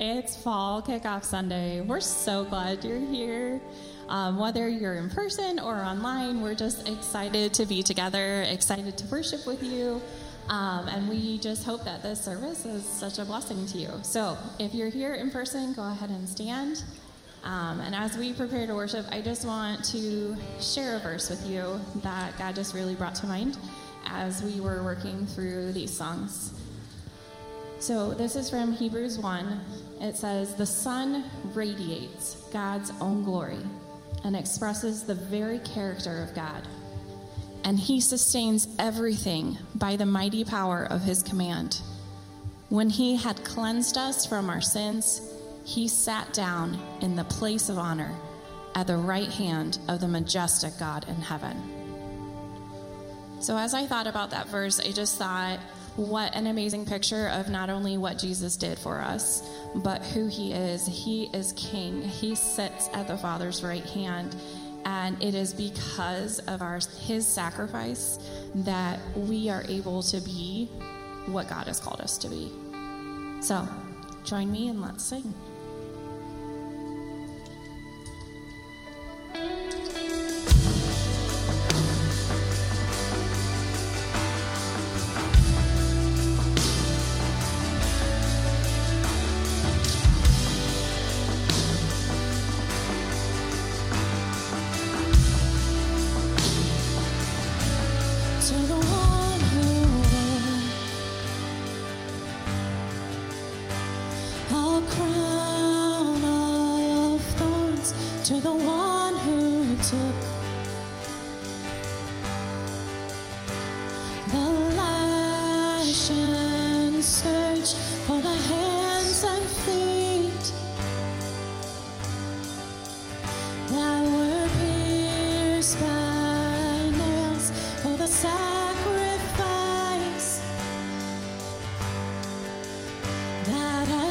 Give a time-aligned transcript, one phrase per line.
[0.00, 1.80] It's Fall Kickoff Sunday.
[1.80, 3.60] We're so glad you're here.
[4.08, 9.06] Um, whether you're in person or online, we're just excited to be together, excited to
[9.08, 10.00] worship with you.
[10.48, 13.90] Um, and we just hope that this service is such a blessing to you.
[14.02, 16.84] So if you're here in person, go ahead and stand.
[17.42, 21.44] Um, and as we prepare to worship, I just want to share a verse with
[21.44, 23.58] you that God just really brought to mind
[24.06, 26.54] as we were working through these songs.
[27.80, 29.60] So this is from Hebrews 1.
[30.00, 31.24] It says, The Son
[31.54, 33.60] radiates God's own glory
[34.24, 36.66] and expresses the very character of God.
[37.64, 41.80] And he sustains everything by the mighty power of his command.
[42.68, 45.20] When he had cleansed us from our sins,
[45.64, 48.12] he sat down in the place of honor
[48.74, 51.56] at the right hand of the majestic God in heaven.
[53.40, 55.60] So, as I thought about that verse, I just thought,
[55.98, 59.42] what an amazing picture of not only what Jesus did for us,
[59.74, 60.86] but who he is.
[60.86, 64.36] He is king, he sits at the Father's right hand.
[64.84, 68.20] And it is because of our his sacrifice
[68.54, 70.66] that we are able to be
[71.26, 72.50] what God has called us to be.
[73.40, 73.66] So,
[74.22, 75.34] join me and let's sing.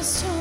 [0.08, 0.37] So.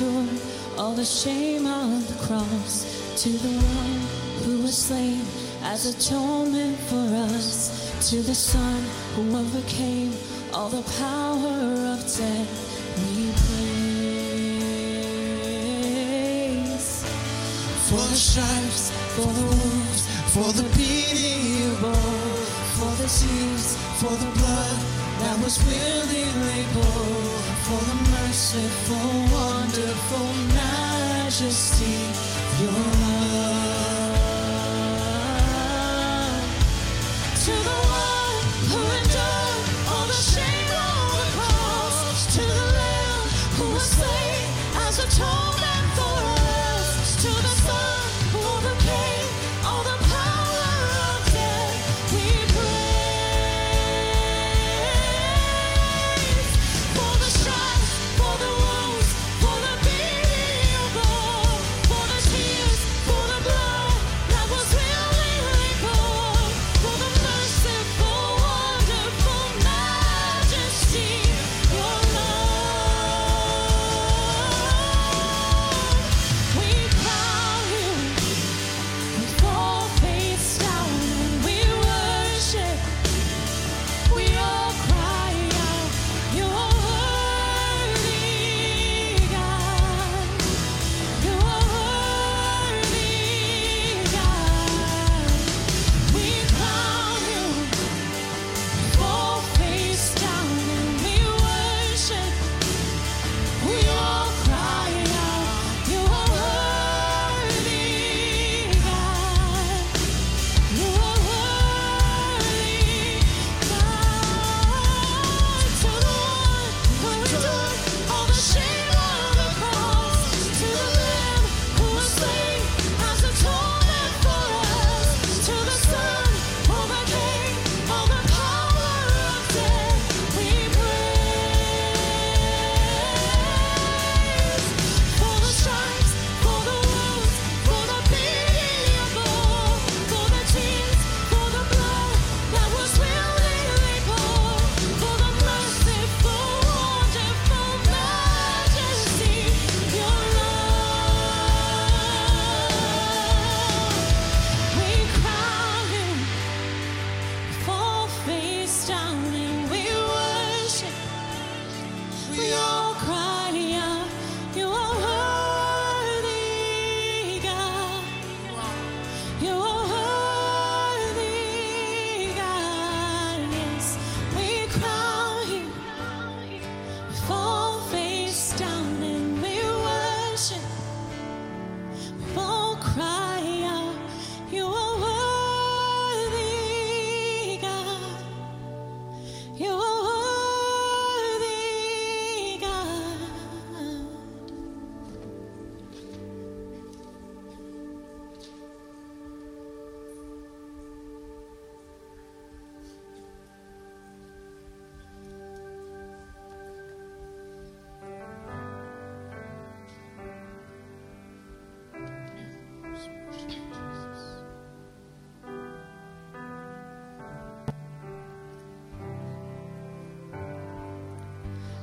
[0.00, 0.26] endure
[0.78, 2.86] all the shame on the cross
[3.22, 4.00] to the one
[4.44, 5.20] who was slain
[5.62, 8.82] as atonement for us, to the Son
[9.14, 10.12] who overcame
[10.54, 12.66] all the power of death.
[13.14, 13.84] We praise
[17.88, 20.02] for the stripes, for the wounds,
[20.32, 21.92] for the beating you bore,
[22.78, 31.96] for the tears, for the blood that was willingly poured, for the merciful, wonderful majesty,
[32.40, 34.00] of your love.
[37.44, 43.66] to the one who endured all the shame on the cross, to the Lamb who
[43.74, 44.46] was slain
[44.86, 45.79] as atonement for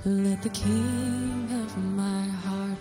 [0.08, 2.78] Let the king of my heart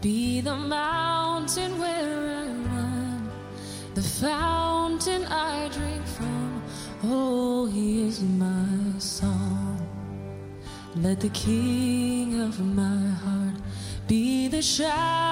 [0.00, 3.28] be the mountain where I run,
[3.94, 6.62] the fountain I drink from.
[7.02, 9.84] Oh, he is my song.
[10.94, 13.56] Let the king of my heart
[14.06, 15.27] be the shadow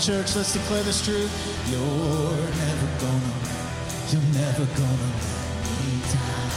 [0.00, 1.30] church, let's declare this truth.
[1.68, 3.34] You're never gonna
[4.08, 6.50] you're never gonna let me down.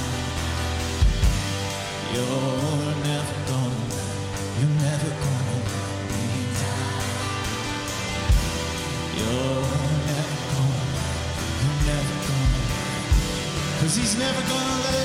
[2.13, 3.83] You're never gonna
[4.59, 7.03] you're never gonna let me down.
[9.19, 9.67] You're
[10.07, 10.87] never gonna
[11.59, 12.63] you're never gonna
[13.81, 15.02] cause he's never gonna let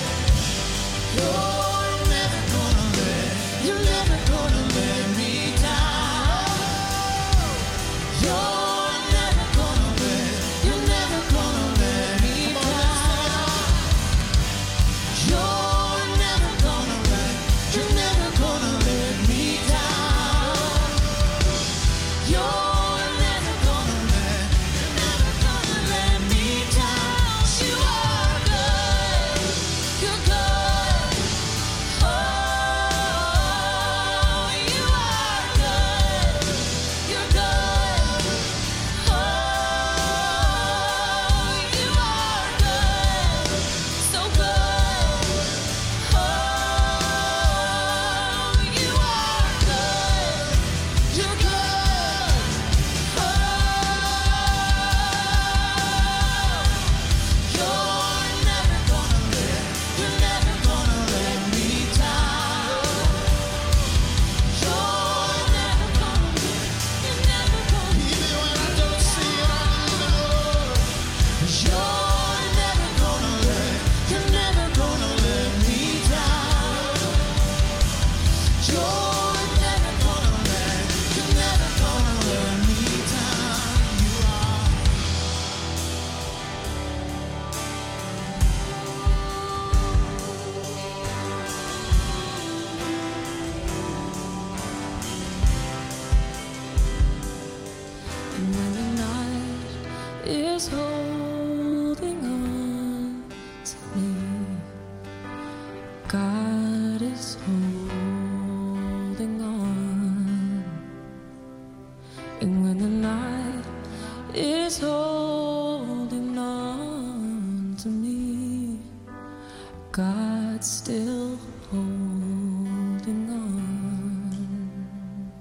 [119.99, 121.37] God's still
[121.73, 125.33] holding on.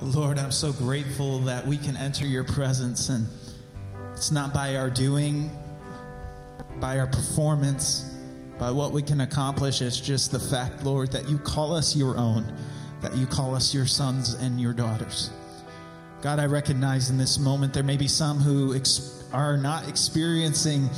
[0.00, 3.26] Lord, I'm so grateful that we can enter your presence, and
[4.12, 5.50] it's not by our doing,
[6.76, 8.14] by our performance,
[8.60, 9.82] by what we can accomplish.
[9.82, 12.56] It's just the fact, Lord, that you call us your own,
[13.00, 15.30] that you call us your sons and your daughters.
[16.20, 20.88] God, I recognize in this moment there may be some who ex- are not experiencing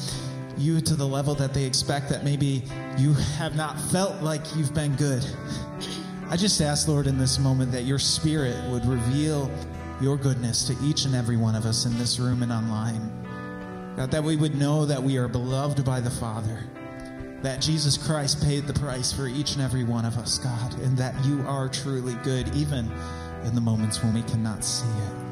[0.59, 2.63] you to the level that they expect, that maybe
[2.99, 5.25] you have not felt like you've been good.
[6.31, 9.51] I just ask, Lord, in this moment that your spirit would reveal
[10.01, 13.11] your goodness to each and every one of us in this room and online.
[13.97, 16.65] God, that we would know that we are beloved by the Father,
[17.43, 20.97] that Jesus Christ paid the price for each and every one of us, God, and
[20.99, 22.91] that you are truly good, even
[23.45, 25.24] in the moments when we cannot see it.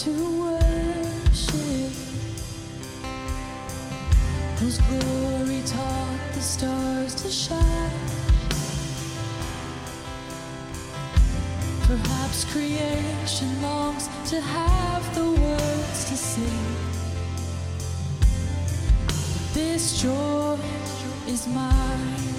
[0.00, 0.10] to
[0.40, 1.92] worship,
[4.58, 7.90] whose glory taught the stars to shine.
[11.82, 16.64] Perhaps creation longs to have the words to sing.
[19.52, 20.56] This joy
[21.26, 22.29] is mine.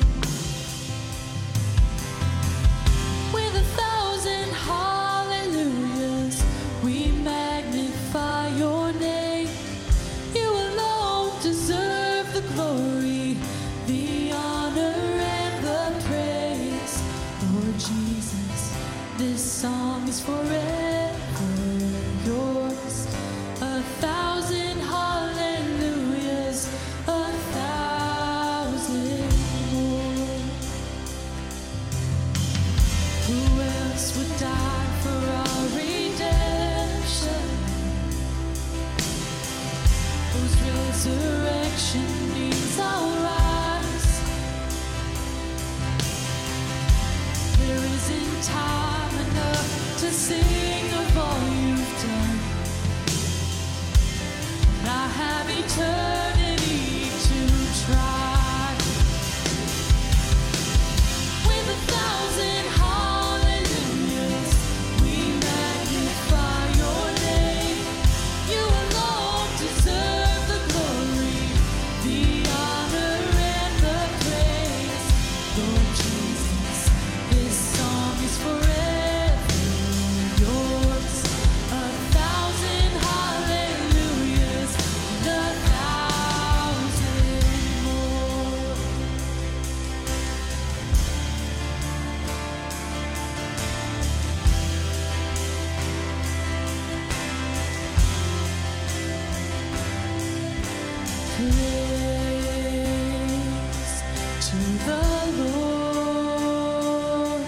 [104.51, 104.91] 值得
[105.37, 107.39] 落，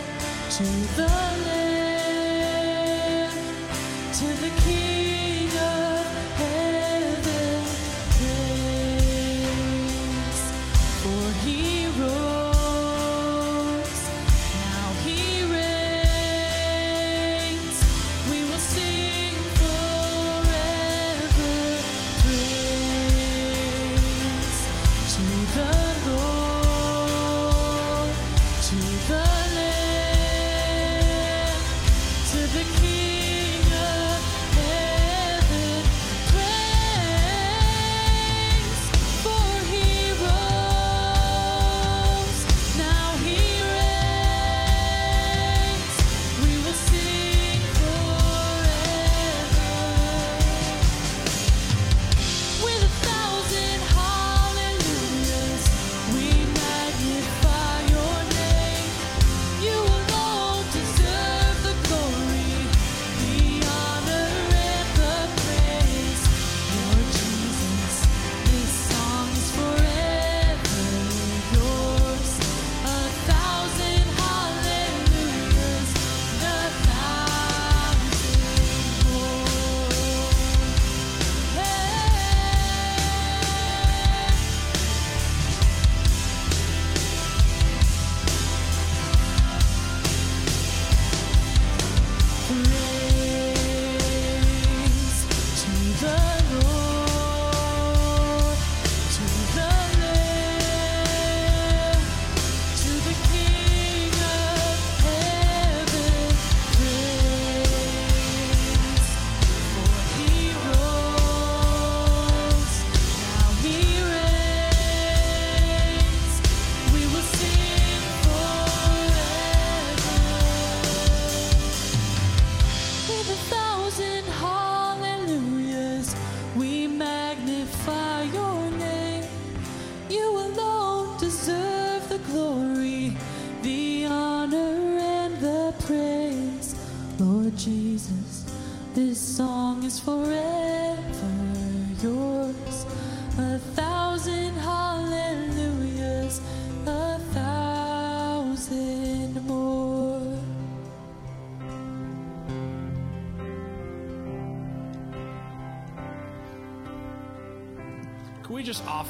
[0.49, 0.63] 值
[0.95, 1.52] 得。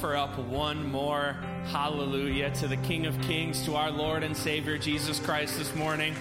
[0.04, 1.38] Offer up one more
[1.68, 6.14] hallelujah to the King of Kings, to our Lord and Savior Jesus Christ this morning?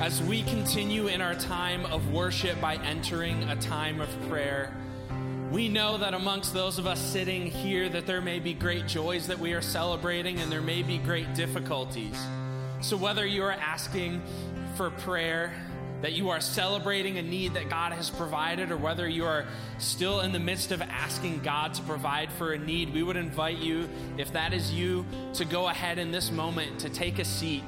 [0.00, 4.74] As we continue in our time of worship by entering a time of prayer,
[5.52, 9.28] we know that amongst those of us sitting here that there may be great joys
[9.28, 12.20] that we are celebrating and there may be great difficulties.
[12.80, 14.20] So whether you are asking
[14.74, 15.52] for prayer,
[16.02, 19.46] that you are celebrating a need that God has provided, or whether you are
[19.78, 23.58] still in the midst of asking God to provide for a need, we would invite
[23.58, 27.62] you, if that is you, to go ahead in this moment to take a seat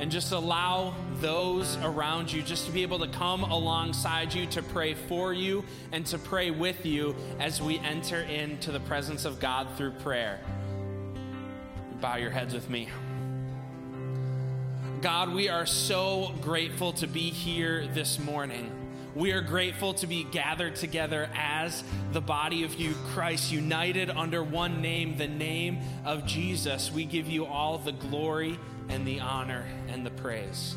[0.00, 4.62] and just allow those around you just to be able to come alongside you to
[4.62, 9.40] pray for you and to pray with you as we enter into the presence of
[9.40, 10.38] God through prayer.
[12.00, 12.88] Bow your heads with me.
[15.00, 18.72] God, we are so grateful to be here this morning.
[19.14, 24.42] We are grateful to be gathered together as the body of you, Christ, united under
[24.42, 26.90] one name, the name of Jesus.
[26.90, 28.58] We give you all the glory
[28.88, 30.74] and the honor and the praise.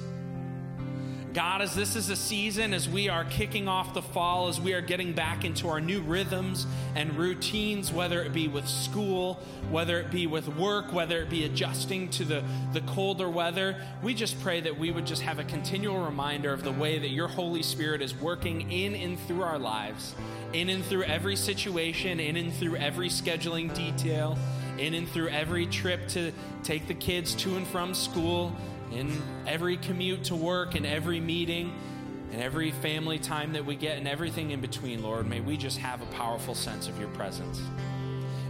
[1.33, 4.73] God, as this is a season, as we are kicking off the fall, as we
[4.73, 9.39] are getting back into our new rhythms and routines, whether it be with school,
[9.69, 14.13] whether it be with work, whether it be adjusting to the, the colder weather, we
[14.13, 17.29] just pray that we would just have a continual reminder of the way that your
[17.29, 20.13] Holy Spirit is working in and through our lives,
[20.51, 24.37] in and through every situation, in and through every scheduling detail,
[24.77, 28.53] in and through every trip to take the kids to and from school
[28.91, 31.73] in every commute to work in every meeting
[32.31, 35.77] in every family time that we get and everything in between, Lord, may we just
[35.77, 37.61] have a powerful sense of your presence.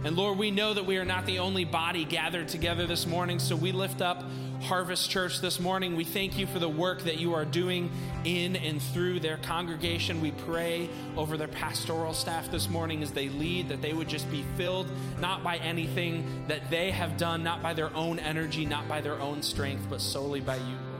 [0.04, 3.38] And Lord, we know that we are not the only body gathered together this morning,
[3.38, 4.24] so we lift up
[4.62, 5.94] Harvest Church this morning.
[5.94, 7.88] We thank you for the work that you are doing
[8.24, 10.20] in and through their congregation.
[10.20, 14.28] We pray over their pastoral staff this morning as they lead, that they would just
[14.28, 14.88] be filled
[15.20, 19.20] not by anything that they have done, not by their own energy, not by their
[19.20, 20.91] own strength, but solely by you.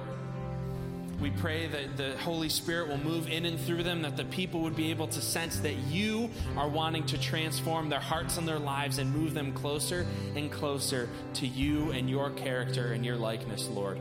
[1.22, 4.58] We pray that the Holy Spirit will move in and through them, that the people
[4.62, 8.58] would be able to sense that you are wanting to transform their hearts and their
[8.58, 10.04] lives and move them closer
[10.35, 13.98] and closer to you and your character and your likeness, Lord.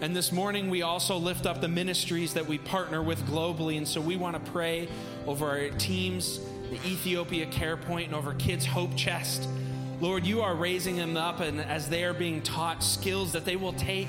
[0.00, 3.76] And this morning, we also lift up the ministries that we partner with globally.
[3.76, 4.88] And so we want to pray
[5.26, 9.50] over our teams, the Ethiopia Care Point, and over Kids Hope Chest.
[10.00, 13.56] Lord, you are raising them up, and as they are being taught skills that they
[13.56, 14.08] will take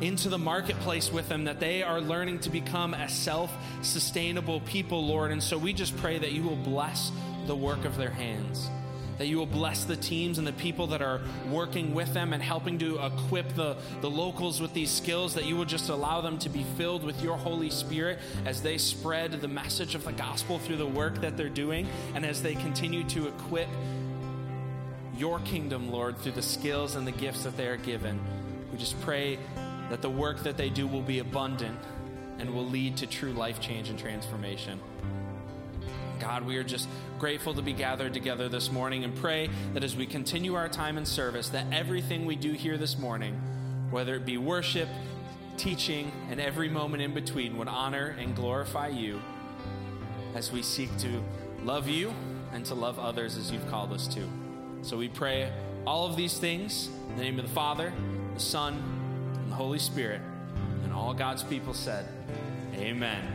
[0.00, 5.06] into the marketplace with them, that they are learning to become a self sustainable people,
[5.06, 5.30] Lord.
[5.30, 7.10] And so we just pray that you will bless
[7.46, 8.68] the work of their hands.
[9.18, 12.42] That you will bless the teams and the people that are working with them and
[12.42, 16.38] helping to equip the, the locals with these skills, that you will just allow them
[16.40, 20.58] to be filled with your Holy Spirit as they spread the message of the gospel
[20.58, 23.68] through the work that they're doing and as they continue to equip
[25.16, 28.20] your kingdom, Lord, through the skills and the gifts that they are given.
[28.70, 29.38] We just pray
[29.90, 31.78] that the work that they do will be abundant
[32.38, 34.80] and will lead to true life change and transformation.
[36.18, 39.94] God, we are just grateful to be gathered together this morning and pray that as
[39.94, 43.34] we continue our time in service, that everything we do here this morning,
[43.90, 44.88] whether it be worship,
[45.56, 49.20] teaching, and every moment in between, would honor and glorify you
[50.34, 51.22] as we seek to
[51.62, 52.12] love you
[52.52, 54.22] and to love others as you've called us to.
[54.82, 55.52] So we pray
[55.86, 57.92] all of these things in the name of the Father,
[58.34, 58.95] the Son,
[59.56, 60.20] Holy Spirit.
[60.84, 62.06] And all God's people said,
[62.74, 63.26] Amen.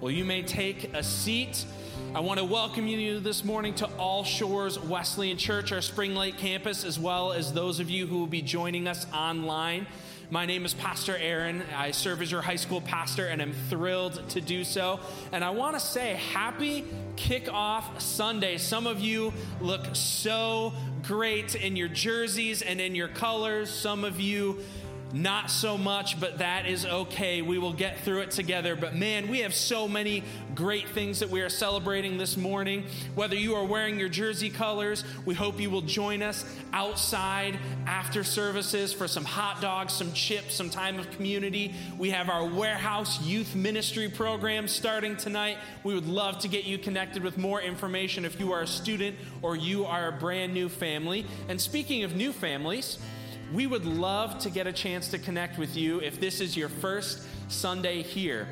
[0.00, 1.66] Well, you may take a seat.
[2.14, 6.38] I want to welcome you this morning to All Shores Wesleyan Church, our Spring Lake
[6.38, 9.86] campus, as well as those of you who will be joining us online.
[10.30, 11.62] My name is Pastor Aaron.
[11.76, 14.98] I serve as your high school pastor, and I'm thrilled to do so.
[15.30, 18.56] And I want to say happy kickoff Sunday.
[18.56, 23.68] Some of you look so great in your jerseys and in your colors.
[23.68, 24.60] Some of you
[25.12, 27.42] not so much, but that is okay.
[27.42, 28.76] We will get through it together.
[28.76, 30.22] But man, we have so many
[30.54, 32.84] great things that we are celebrating this morning.
[33.14, 38.22] Whether you are wearing your jersey colors, we hope you will join us outside after
[38.22, 41.74] services for some hot dogs, some chips, some time of community.
[41.98, 45.58] We have our warehouse youth ministry program starting tonight.
[45.84, 49.16] We would love to get you connected with more information if you are a student
[49.42, 51.26] or you are a brand new family.
[51.48, 52.98] And speaking of new families,
[53.52, 56.68] we would love to get a chance to connect with you if this is your
[56.68, 58.46] first Sunday here.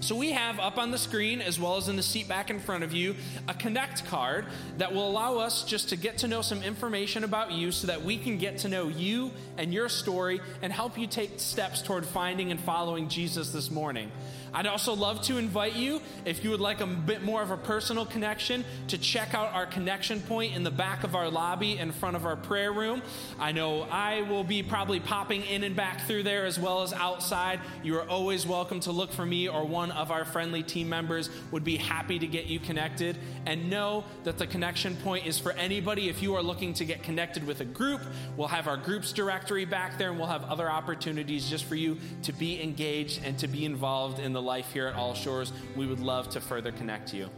[0.00, 2.60] So, we have up on the screen, as well as in the seat back in
[2.60, 3.14] front of you,
[3.48, 4.44] a Connect card
[4.76, 8.02] that will allow us just to get to know some information about you so that
[8.04, 12.04] we can get to know you and your story and help you take steps toward
[12.04, 14.12] finding and following Jesus this morning.
[14.52, 17.56] I'd also love to invite you, if you would like a bit more of a
[17.56, 21.92] personal connection, to check out our connection point in the back of our lobby in
[21.92, 23.02] front of our prayer room.
[23.38, 26.92] I know I will be probably popping in and back through there as well as
[26.92, 27.60] outside.
[27.82, 31.28] You are always welcome to look for me or one of our friendly team members
[31.50, 33.18] would be happy to get you connected.
[33.44, 36.08] And know that the connection point is for anybody.
[36.08, 38.00] If you are looking to get connected with a group,
[38.36, 41.98] we'll have our groups directory back there and we'll have other opportunities just for you
[42.22, 45.86] to be engaged and to be involved in the life here at All Shores, we
[45.86, 47.30] would love to further connect you.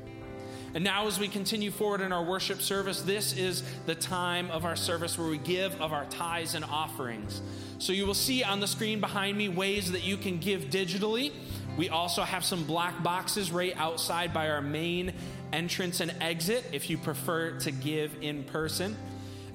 [0.75, 4.67] And now, as we continue forward in our worship service, this is the time of
[4.67, 7.41] our service where we give of our tithes and offerings.
[7.79, 11.33] So, you will see on the screen behind me ways that you can give digitally.
[11.79, 15.15] We also have some black boxes right outside by our main
[15.53, 18.97] entrance and exit if you prefer to give in person.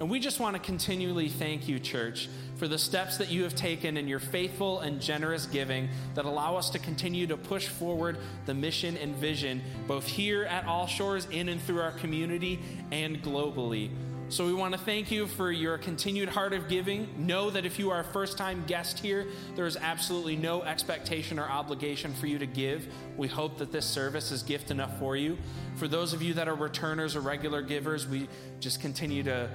[0.03, 3.55] And we just want to continually thank you, church, for the steps that you have
[3.55, 8.17] taken in your faithful and generous giving that allow us to continue to push forward
[8.45, 12.59] the mission and vision, both here at All Shores, in and through our community,
[12.91, 13.91] and globally.
[14.27, 17.07] So we want to thank you for your continued heart of giving.
[17.17, 21.39] Know that if you are a first time guest here, there is absolutely no expectation
[21.39, 22.89] or obligation for you to give.
[23.15, 25.37] We hope that this service is gift enough for you.
[25.77, 28.27] For those of you that are returners or regular givers, we
[28.59, 29.49] just continue to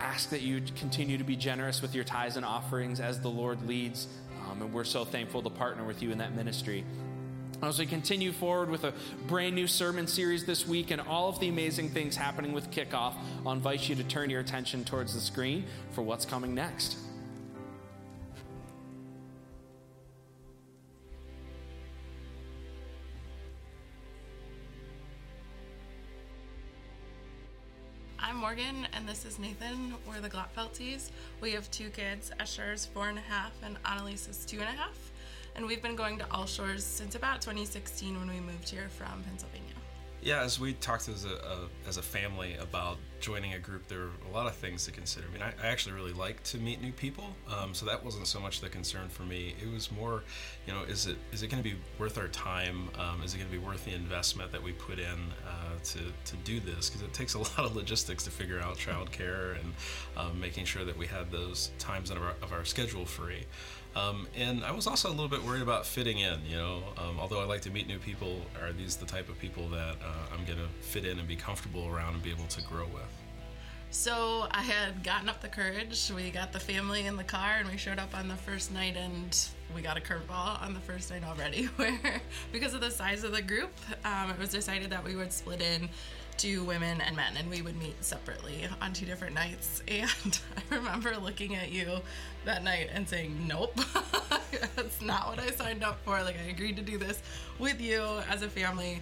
[0.00, 3.66] ask that you continue to be generous with your tithes and offerings as the Lord
[3.66, 4.08] leads.
[4.48, 6.84] Um, and we're so thankful to partner with you in that ministry.
[7.60, 8.92] As we continue forward with a
[9.26, 13.14] brand new sermon series this week and all of the amazing things happening with kickoff,
[13.44, 16.96] I'll invite you to turn your attention towards the screen for what's coming next.
[28.58, 29.94] Morgan, and this is Nathan.
[30.08, 31.10] We're the Glotfelties.
[31.40, 32.32] We have two kids.
[32.40, 35.12] Escher's four and a half, and Annalise is two and a half.
[35.54, 39.22] And we've been going to All Shores since about 2016 when we moved here from
[39.22, 39.67] Pennsylvania.
[40.20, 44.00] Yeah, as we talked as a, a, as a family about joining a group, there
[44.00, 45.26] were a lot of things to consider.
[45.28, 48.26] I mean, I, I actually really like to meet new people, um, so that wasn't
[48.26, 49.54] so much the concern for me.
[49.62, 50.24] It was more,
[50.66, 52.88] you know, is it is it going to be worth our time?
[52.98, 55.98] Um, is it going to be worth the investment that we put in uh, to
[55.98, 56.90] to do this?
[56.90, 59.72] Because it takes a lot of logistics to figure out childcare and
[60.16, 63.44] um, making sure that we had those times of our, of our schedule free.
[63.96, 66.40] Um, and I was also a little bit worried about fitting in.
[66.46, 69.38] You know, um, although I like to meet new people, are these the type of
[69.38, 72.46] people that uh, I'm going to fit in and be comfortable around and be able
[72.46, 73.12] to grow with?
[73.90, 76.10] So I had gotten up the courage.
[76.14, 78.96] We got the family in the car and we showed up on the first night
[78.96, 79.36] and
[79.74, 82.20] we got a curveball on the first night already where
[82.52, 83.72] because of the size of the group,
[84.04, 85.88] um, it was decided that we would split in
[86.36, 89.82] two women and men and we would meet separately on two different nights.
[89.88, 92.00] And I remember looking at you
[92.48, 93.74] that night and saying, Nope,
[94.74, 96.20] that's not what I signed up for.
[96.22, 97.22] Like I agreed to do this
[97.58, 99.00] with you as a family.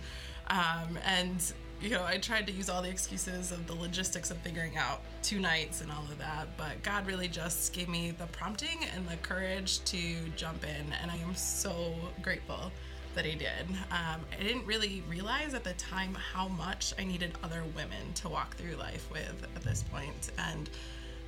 [0.48, 1.40] Um, and
[1.80, 5.00] you know, I tried to use all the excuses of the logistics of figuring out
[5.22, 9.06] two nights and all of that, but God really just gave me the prompting and
[9.06, 12.72] the courage to jump in, and I am so grateful
[13.14, 13.68] that He did.
[13.90, 18.28] Um, I didn't really realize at the time how much I needed other women to
[18.30, 20.70] walk through life with at this point, and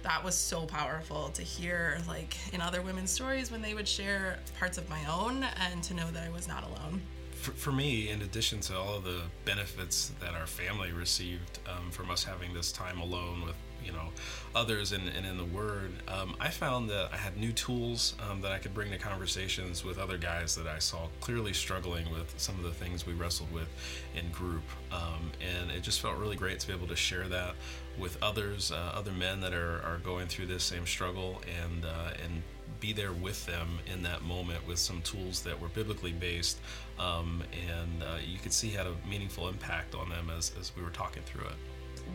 [0.03, 4.39] that was so powerful to hear, like in other women's stories when they would share
[4.59, 7.03] parts of my own, and to know that I was not alone
[7.49, 11.91] for, for me, in addition to all of the benefits that our family received um,
[11.91, 14.09] from us having this time alone with you know
[14.57, 18.41] others and, and in the word um, i found that i had new tools um,
[18.41, 22.35] that i could bring to conversations with other guys that i saw clearly struggling with
[22.39, 23.69] some of the things we wrestled with
[24.17, 27.55] in group um, and it just felt really great to be able to share that
[27.97, 32.11] with others uh, other men that are, are going through this same struggle and uh,
[32.25, 32.43] and
[32.81, 36.59] be there with them in that moment with some tools that were biblically based,
[36.98, 40.83] um, and uh, you could see had a meaningful impact on them as, as we
[40.83, 41.57] were talking through it.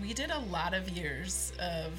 [0.02, 1.92] We did a lot of years of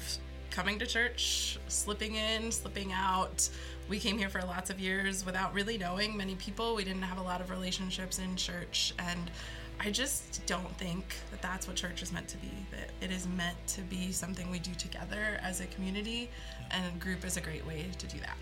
[0.49, 3.49] coming to church, slipping in, slipping out.
[3.89, 6.75] We came here for lots of years without really knowing many people.
[6.75, 9.29] We didn't have a lot of relationships in church, and
[9.79, 12.51] I just don't think that that's what church is meant to be.
[12.71, 16.29] That it is meant to be something we do together as a community,
[16.71, 18.37] and group is a great way to do that.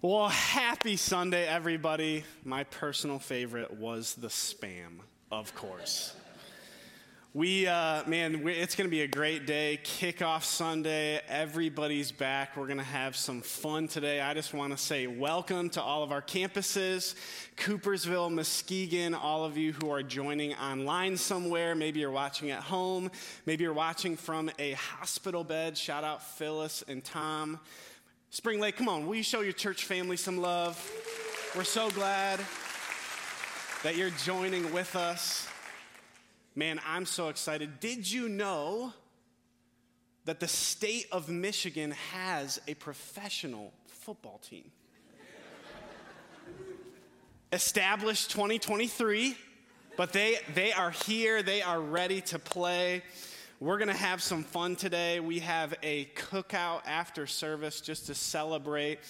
[0.00, 2.22] Well, happy Sunday, everybody.
[2.44, 5.00] My personal favorite was the spam,
[5.32, 6.14] of course.
[7.34, 9.80] We, uh, man, we, it's going to be a great day.
[9.82, 11.20] Kickoff Sunday.
[11.26, 12.56] Everybody's back.
[12.56, 14.20] We're going to have some fun today.
[14.20, 17.16] I just want to say welcome to all of our campuses
[17.56, 21.74] Coopersville, Muskegon, all of you who are joining online somewhere.
[21.74, 23.10] Maybe you're watching at home.
[23.46, 25.76] Maybe you're watching from a hospital bed.
[25.76, 27.58] Shout out Phyllis and Tom.
[28.30, 30.76] Spring Lake, come on, will you show your church family some love?
[31.56, 32.38] We're so glad
[33.82, 35.48] that you're joining with us.
[36.54, 37.80] Man, I'm so excited.
[37.80, 38.92] Did you know
[40.26, 44.70] that the state of Michigan has a professional football team?
[47.50, 49.36] Established 2023,
[49.96, 53.02] but they, they are here, they are ready to play.
[53.60, 55.18] We're going to have some fun today.
[55.18, 59.00] We have a cookout after service just to celebrate.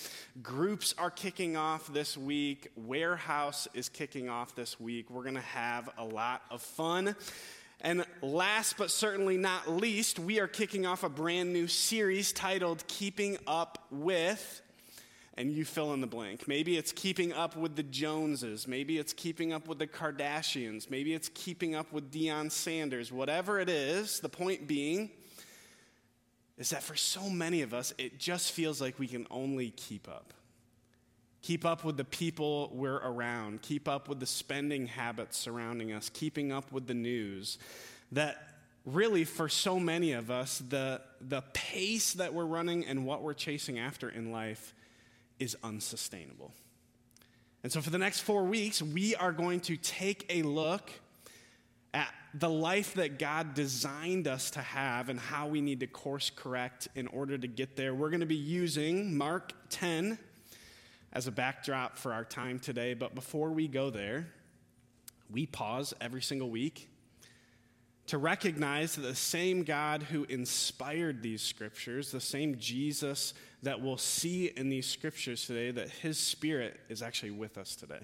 [0.42, 5.10] Groups are kicking off this week, Warehouse is kicking off this week.
[5.10, 7.14] We're going to have a lot of fun.
[7.82, 12.86] And last but certainly not least, we are kicking off a brand new series titled
[12.86, 14.62] Keeping Up with
[15.38, 16.48] and you fill in the blank.
[16.48, 18.66] Maybe it's keeping up with the Joneses.
[18.66, 20.90] Maybe it's keeping up with the Kardashians.
[20.90, 23.12] Maybe it's keeping up with Deion Sanders.
[23.12, 25.10] Whatever it is, the point being
[26.58, 30.08] is that for so many of us, it just feels like we can only keep
[30.08, 30.34] up.
[31.40, 36.08] Keep up with the people we're around, keep up with the spending habits surrounding us,
[36.08, 37.58] keeping up with the news.
[38.10, 38.42] That
[38.84, 43.34] really, for so many of us, the, the pace that we're running and what we're
[43.34, 44.74] chasing after in life
[45.38, 46.52] is unsustainable.
[47.62, 50.90] And so, for the next four weeks, we are going to take a look
[51.92, 56.30] at the life that God designed us to have and how we need to course
[56.34, 57.94] correct in order to get there.
[57.94, 60.18] We're going to be using Mark 10
[61.12, 62.94] as a backdrop for our time today.
[62.94, 64.28] But before we go there,
[65.30, 66.88] we pause every single week
[68.08, 73.98] to recognize that the same God who inspired these scriptures, the same Jesus that we'll
[73.98, 78.00] see in these scriptures today, that his spirit is actually with us today.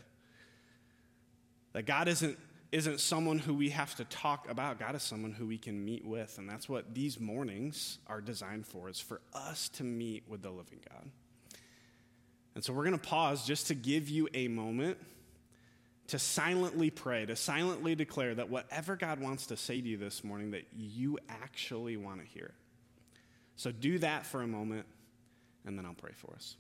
[1.73, 2.39] That God isn't,
[2.71, 6.05] isn't someone who we have to talk about, God is someone who we can meet
[6.05, 6.37] with.
[6.37, 10.51] And that's what these mornings are designed for, is for us to meet with the
[10.51, 11.09] living God.
[12.55, 14.99] And so we're going to pause just to give you a moment
[16.09, 20.23] to silently pray, to silently declare that whatever God wants to say to you this
[20.23, 22.55] morning, that you actually want to hear it.
[23.57, 24.87] So do that for a moment,
[25.65, 26.57] and then I'll pray for us.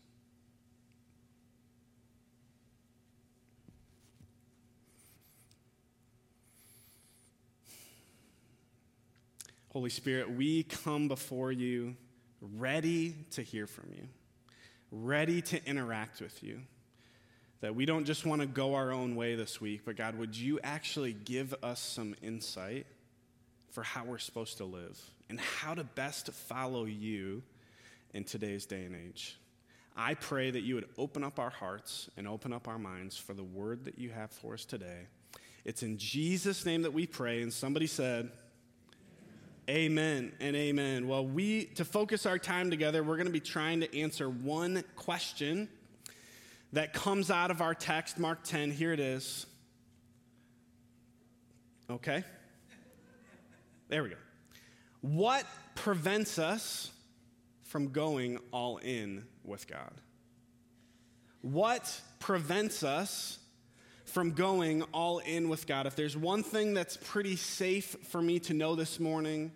[9.74, 11.96] Holy Spirit, we come before you
[12.40, 14.06] ready to hear from you,
[14.92, 16.60] ready to interact with you.
[17.64, 20.36] That we don't just want to go our own way this week, but God, would
[20.36, 22.84] you actually give us some insight
[23.70, 25.00] for how we're supposed to live
[25.30, 27.42] and how to best follow you
[28.12, 29.38] in today's day and age?
[29.96, 33.32] I pray that you would open up our hearts and open up our minds for
[33.32, 35.06] the word that you have for us today.
[35.64, 37.40] It's in Jesus' name that we pray.
[37.40, 38.30] And somebody said,
[39.70, 41.08] Amen and amen.
[41.08, 44.84] Well, we, to focus our time together, we're going to be trying to answer one
[44.96, 45.70] question
[46.74, 48.72] that comes out of our text, Mark 10.
[48.72, 49.46] Here it is.
[51.88, 52.24] Okay?
[53.88, 54.16] There we go.
[55.00, 55.46] What
[55.76, 56.90] prevents us
[57.62, 59.92] from going all in with God?
[61.42, 63.38] What prevents us
[64.06, 65.86] from going all in with God?
[65.86, 69.52] If there's one thing that's pretty safe for me to know this morning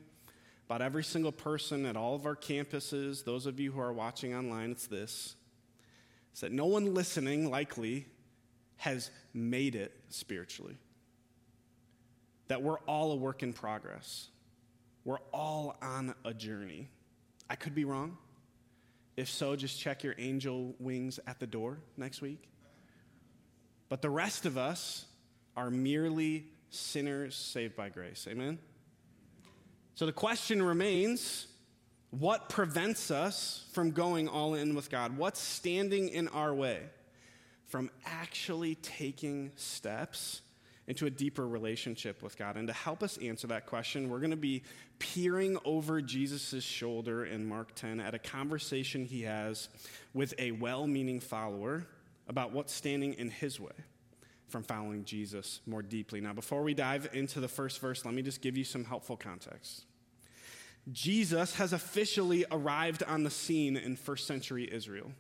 [0.67, 4.37] about every single person at all of our campuses, those of you who are watching
[4.37, 5.35] online, it's this
[6.39, 8.07] is that no one listening, likely,
[8.77, 10.77] has made it spiritually.
[12.47, 14.29] That we're all a work in progress.
[15.05, 16.91] We're all on a journey.
[17.51, 18.19] I could be wrong.
[19.17, 22.49] If so, just check your angel wings at the door next week.
[23.89, 25.07] But the rest of us
[25.57, 28.29] are merely sinners saved by grace.
[28.31, 28.61] Amen?
[29.97, 31.49] So the question remains
[32.11, 35.17] what prevents us from going all in with God?
[35.17, 36.81] What's standing in our way
[37.67, 40.41] from actually taking steps
[40.87, 42.57] into a deeper relationship with God?
[42.57, 44.63] And to help us answer that question, we're going to be
[44.99, 49.69] peering over Jesus' shoulder in Mark 10 at a conversation he has
[50.15, 51.87] with a well meaning follower
[52.27, 53.73] about what's standing in his way
[54.49, 56.23] from following Jesus more deeply.
[56.23, 59.17] Now, before we dive into the first verse, let me just give you some helpful
[59.17, 59.85] context.
[60.93, 65.13] Jesus has officially arrived on the scene in first century Israel.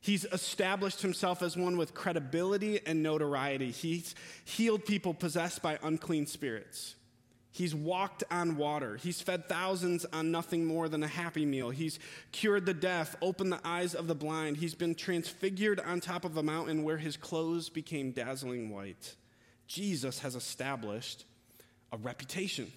[0.00, 3.70] He's established himself as one with credibility and notoriety.
[3.70, 6.94] He's healed people possessed by unclean spirits.
[7.50, 8.96] He's walked on water.
[8.96, 11.70] He's fed thousands on nothing more than a happy meal.
[11.70, 11.98] He's
[12.30, 14.58] cured the deaf, opened the eyes of the blind.
[14.58, 19.16] He's been transfigured on top of a mountain where his clothes became dazzling white.
[19.66, 21.24] Jesus has established
[21.90, 22.70] a reputation.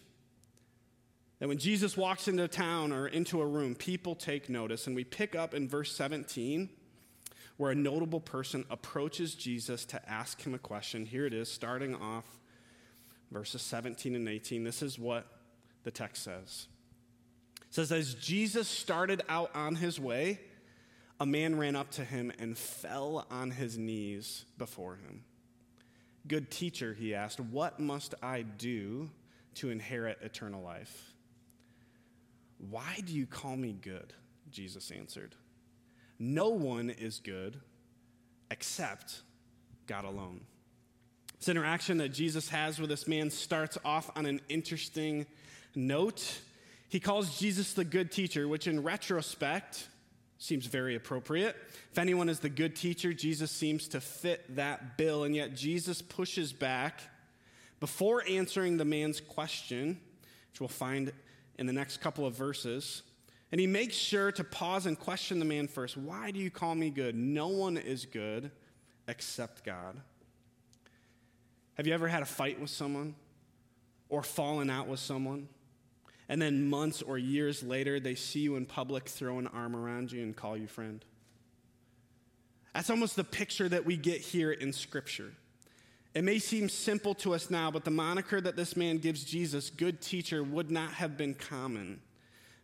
[1.41, 4.85] That when Jesus walks into a town or into a room, people take notice.
[4.85, 6.69] And we pick up in verse 17
[7.57, 11.03] where a notable person approaches Jesus to ask him a question.
[11.03, 12.25] Here it is, starting off
[13.31, 14.63] verses 17 and 18.
[14.63, 15.25] This is what
[15.83, 16.67] the text says.
[17.69, 20.39] It says, As Jesus started out on his way,
[21.19, 25.23] a man ran up to him and fell on his knees before him.
[26.27, 29.09] Good teacher, he asked, what must I do
[29.55, 31.10] to inherit eternal life.
[32.69, 34.13] Why do you call me good?
[34.51, 35.35] Jesus answered.
[36.19, 37.59] No one is good
[38.51, 39.21] except
[39.87, 40.41] God alone.
[41.39, 45.25] This interaction that Jesus has with this man starts off on an interesting
[45.73, 46.39] note.
[46.89, 49.87] He calls Jesus the good teacher, which in retrospect
[50.37, 51.55] seems very appropriate.
[51.91, 56.01] If anyone is the good teacher, Jesus seems to fit that bill, and yet Jesus
[56.01, 57.01] pushes back
[57.79, 59.99] before answering the man's question,
[60.51, 61.11] which we'll find
[61.57, 63.03] in the next couple of verses.
[63.51, 65.97] And he makes sure to pause and question the man first.
[65.97, 67.15] Why do you call me good?
[67.15, 68.51] No one is good
[69.07, 69.99] except God.
[71.75, 73.15] Have you ever had a fight with someone
[74.09, 75.49] or fallen out with someone?
[76.29, 80.11] And then months or years later, they see you in public, throw an arm around
[80.11, 81.03] you, and call you friend.
[82.73, 85.33] That's almost the picture that we get here in Scripture.
[86.13, 89.69] It may seem simple to us now, but the moniker that this man gives Jesus,
[89.69, 92.01] good teacher, would not have been common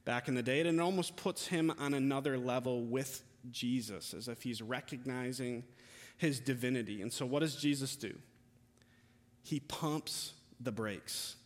[0.03, 0.59] back in the day.
[0.59, 5.63] And it almost puts him on another level with Jesus, as if he's recognizing
[6.17, 7.01] his divinity.
[7.01, 8.13] And so, what does Jesus do?
[9.47, 11.37] he pumps the brakes.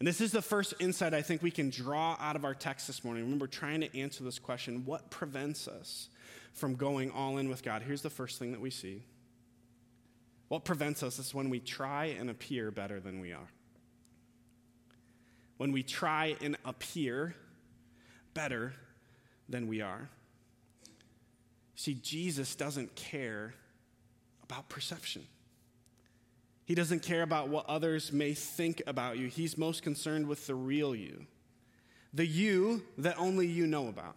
[0.00, 2.88] And this is the first insight I think we can draw out of our text
[2.88, 3.22] this morning.
[3.22, 6.08] Remember, trying to answer this question what prevents us
[6.52, 7.82] from going all in with God?
[7.82, 9.04] Here's the first thing that we see.
[10.48, 13.48] What prevents us is when we try and appear better than we are.
[15.56, 17.34] When we try and appear
[18.34, 18.74] better
[19.48, 20.08] than we are.
[21.76, 23.54] See, Jesus doesn't care
[24.42, 25.26] about perception.
[26.66, 29.28] He doesn't care about what others may think about you.
[29.28, 31.26] He's most concerned with the real you,
[32.12, 34.16] the you that only you know about,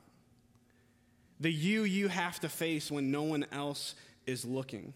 [1.40, 4.94] the you you have to face when no one else is looking.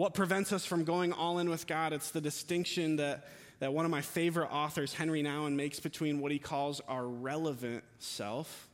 [0.00, 1.92] What prevents us from going all in with God?
[1.92, 3.28] It's the distinction that,
[3.58, 7.84] that one of my favorite authors, Henry Nouwen, makes between what he calls our relevant
[7.98, 8.66] self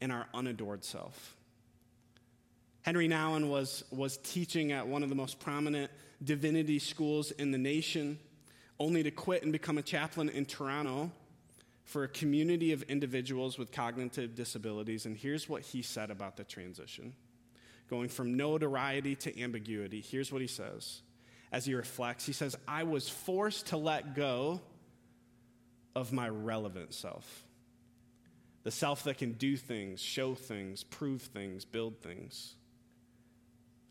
[0.00, 1.36] and our unadorned self.
[2.82, 5.92] Henry Nouwen was, was teaching at one of the most prominent
[6.24, 8.18] divinity schools in the nation,
[8.80, 11.12] only to quit and become a chaplain in Toronto
[11.84, 15.06] for a community of individuals with cognitive disabilities.
[15.06, 17.14] And here's what he said about the transition
[17.88, 20.00] going from notoriety to ambiguity.
[20.00, 21.02] Here's what he says
[21.52, 22.26] as he reflects.
[22.26, 24.60] He says, I was forced to let go
[25.94, 27.44] of my relevant self.
[28.64, 32.56] The self that can do things, show things, prove things, build things.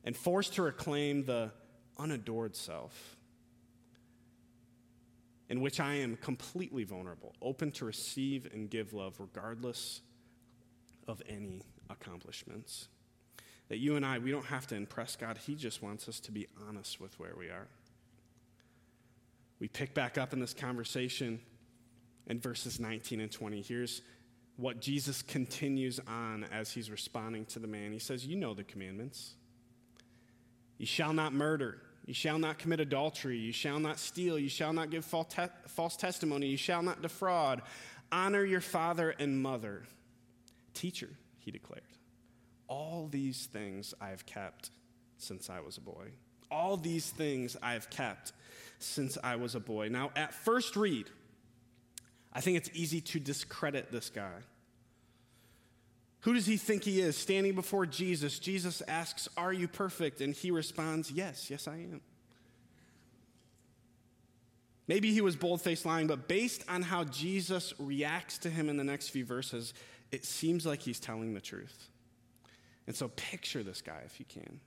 [0.03, 1.51] And forced to reclaim the
[1.97, 3.15] unadorned self,
[5.49, 10.01] in which I am completely vulnerable, open to receive and give love regardless
[11.07, 12.89] of any accomplishments.
[13.70, 16.32] That you and I, we don't have to impress God, He just wants us to
[16.32, 17.68] be honest with where we are.
[19.59, 21.39] We pick back up in this conversation
[22.28, 23.61] in verses 19 and 20.
[23.61, 24.01] Here's
[24.57, 27.91] what Jesus continues on as he's responding to the man.
[27.91, 29.36] He says, You know the commandments.
[30.78, 31.82] You shall not murder.
[32.05, 33.38] You shall not commit adultery.
[33.38, 34.38] You shall not steal.
[34.38, 36.47] You shall not give false testimony.
[36.47, 37.61] You shall not defraud.
[38.11, 39.84] Honor your father and mother.
[40.74, 41.09] Teacher,
[41.39, 41.82] he declared,
[42.68, 44.72] all these things I have kept
[45.18, 46.09] since I was a boy.
[46.51, 48.34] All these things I have kept
[48.80, 49.89] since I was a boy.
[49.89, 51.07] Now, at first read,
[52.34, 54.41] I think it's easy to discredit this guy.
[56.22, 57.16] Who does he think he is?
[57.16, 60.22] Standing before Jesus, Jesus asks, Are you perfect?
[60.22, 62.01] And he responds, Yes, yes, I am.
[64.88, 68.78] Maybe he was bold faced lying, but based on how Jesus reacts to him in
[68.78, 69.74] the next few verses,
[70.11, 71.89] it seems like he's telling the truth.
[72.88, 74.59] And so picture this guy if you can.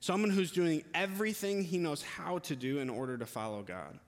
[0.00, 3.98] Someone who's doing everything he knows how to do in order to follow God.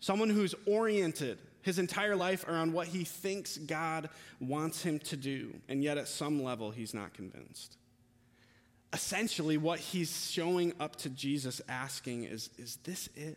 [0.00, 4.08] Someone who's oriented his entire life around what he thinks God
[4.40, 7.76] wants him to do, and yet at some level he's not convinced.
[8.92, 13.36] Essentially, what he's showing up to Jesus asking is Is this it?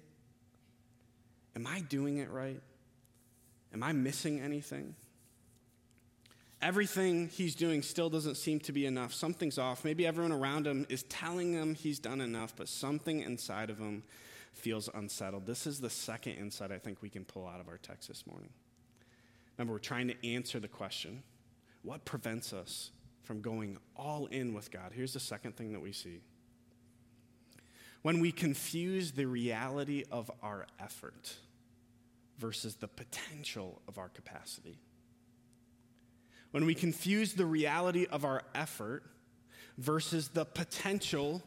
[1.56, 2.62] Am I doing it right?
[3.74, 4.96] Am I missing anything?
[6.62, 9.14] Everything he's doing still doesn't seem to be enough.
[9.14, 9.84] Something's off.
[9.84, 14.04] Maybe everyone around him is telling him he's done enough, but something inside of him
[14.54, 15.48] feels unsettled.
[15.48, 18.28] This is the second insight I think we can pull out of our text this
[18.28, 18.50] morning.
[19.58, 21.24] Remember, we're trying to answer the question
[21.84, 22.92] what prevents us
[23.24, 24.92] from going all in with God?
[24.94, 26.22] Here's the second thing that we see.
[28.04, 31.36] When we confuse the reality of our effort
[32.38, 34.80] versus the potential of our capacity.
[36.52, 39.04] When we confuse the reality of our effort
[39.78, 41.42] versus the potential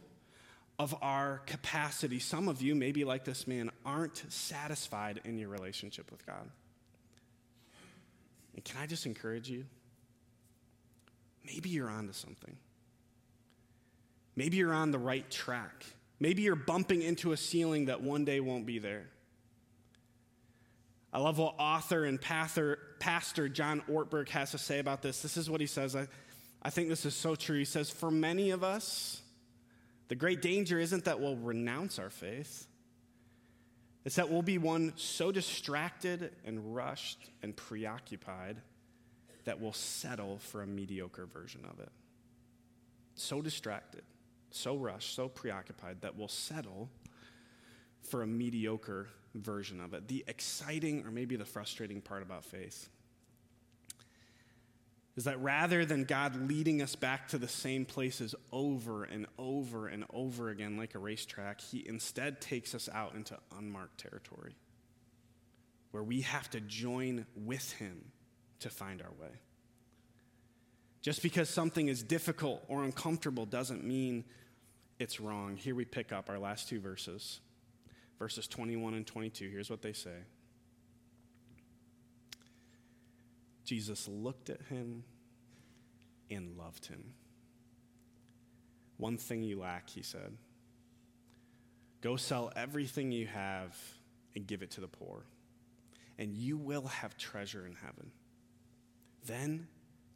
[0.77, 6.11] of our capacity, some of you, maybe like this man, aren't satisfied in your relationship
[6.11, 6.49] with God.
[8.55, 9.65] And can I just encourage you?
[11.45, 12.57] Maybe you're onto something.
[14.35, 15.85] Maybe you're on the right track.
[16.19, 19.07] Maybe you're bumping into a ceiling that one day won't be there.
[21.15, 25.21] I love what author and pastor, John Ortberg has to say about this.
[25.21, 25.95] This is what he says.
[25.95, 26.09] I,
[26.61, 27.57] I think this is so true.
[27.57, 29.21] He says, For many of us,
[30.09, 32.67] the great danger isn't that we'll renounce our faith,
[34.03, 38.57] it's that we'll be one so distracted and rushed and preoccupied
[39.45, 41.93] that we'll settle for a mediocre version of it.
[43.13, 44.03] So distracted,
[44.51, 46.89] so rushed, so preoccupied that we'll settle
[48.01, 50.07] for a mediocre version of it.
[50.07, 52.89] The exciting or maybe the frustrating part about faith
[55.15, 59.87] is that rather than God leading us back to the same places over and over
[59.87, 64.55] and over again like a racetrack, He instead takes us out into unmarked territory
[65.91, 68.11] where we have to join with Him
[68.59, 69.31] to find our way.
[71.01, 74.25] Just because something is difficult or uncomfortable doesn't mean
[74.99, 75.55] it's wrong.
[75.55, 77.39] Here we pick up our last two verses,
[78.19, 79.49] verses 21 and 22.
[79.49, 80.23] Here's what they say
[83.65, 85.03] Jesus looked at him
[86.29, 87.13] and loved him.
[88.97, 90.37] One thing you lack, he said.
[92.01, 93.75] Go sell everything you have
[94.35, 95.23] and give it to the poor,
[96.19, 98.11] and you will have treasure in heaven.
[99.25, 99.67] Then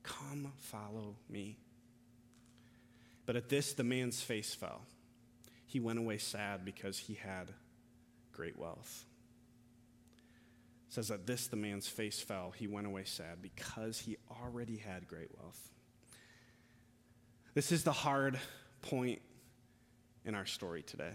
[0.04, 1.58] come follow me.
[3.26, 4.82] But at this, the man's face fell.
[5.66, 7.50] He went away sad because he had
[8.40, 9.06] great wealth.
[10.88, 12.54] Says that this the man's face fell.
[12.56, 15.74] He went away sad because he already had great wealth.
[17.54, 18.40] This is the hard
[18.82, 19.20] point
[20.24, 21.12] in our story today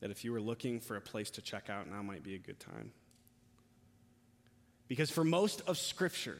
[0.00, 2.38] that if you were looking for a place to check out now might be a
[2.38, 2.90] good time.
[4.88, 6.38] Because for most of scripture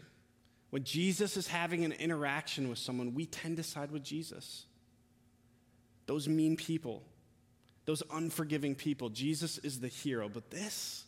[0.70, 4.66] when jesus is having an interaction with someone we tend to side with jesus.
[6.06, 7.04] Those mean people
[7.90, 11.04] those unforgiving people jesus is the hero but this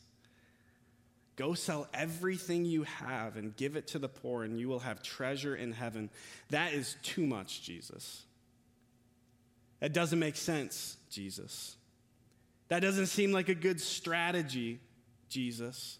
[1.37, 5.03] Go sell everything you have and give it to the poor, and you will have
[5.03, 6.11] treasure in heaven.
[6.51, 8.24] That is too much, Jesus.
[9.80, 11.76] That doesn't make sense, Jesus.
[12.68, 14.78] That doesn't seem like a good strategy,
[15.28, 15.99] Jesus.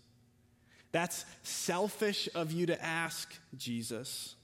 [0.93, 4.35] That's selfish of you to ask, Jesus.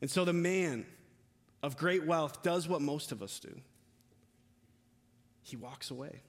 [0.00, 0.86] And so the man
[1.62, 3.60] of great wealth does what most of us do
[5.46, 6.22] he walks away.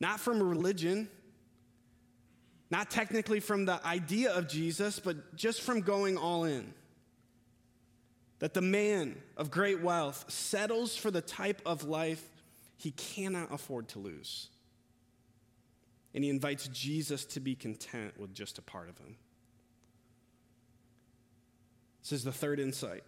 [0.00, 1.08] Not from religion,
[2.70, 6.72] not technically from the idea of Jesus, but just from going all in.
[8.38, 12.24] That the man of great wealth settles for the type of life
[12.78, 14.48] he cannot afford to lose.
[16.14, 19.16] And he invites Jesus to be content with just a part of him.
[22.02, 23.02] This is the third insight.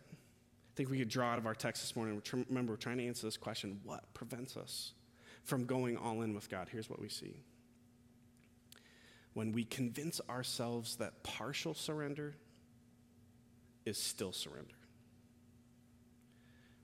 [0.81, 2.23] Think we could draw out of our text this morning.
[2.49, 4.93] Remember, we're trying to answer this question what prevents us?
[5.45, 7.43] from going all in with God, here's what we see.
[9.33, 12.35] When we convince ourselves that partial surrender
[13.85, 14.75] is still surrender.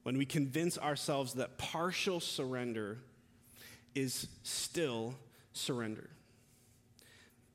[0.03, 2.99] When we convince ourselves that partial surrender
[3.95, 5.15] is still
[5.53, 6.11] surrender.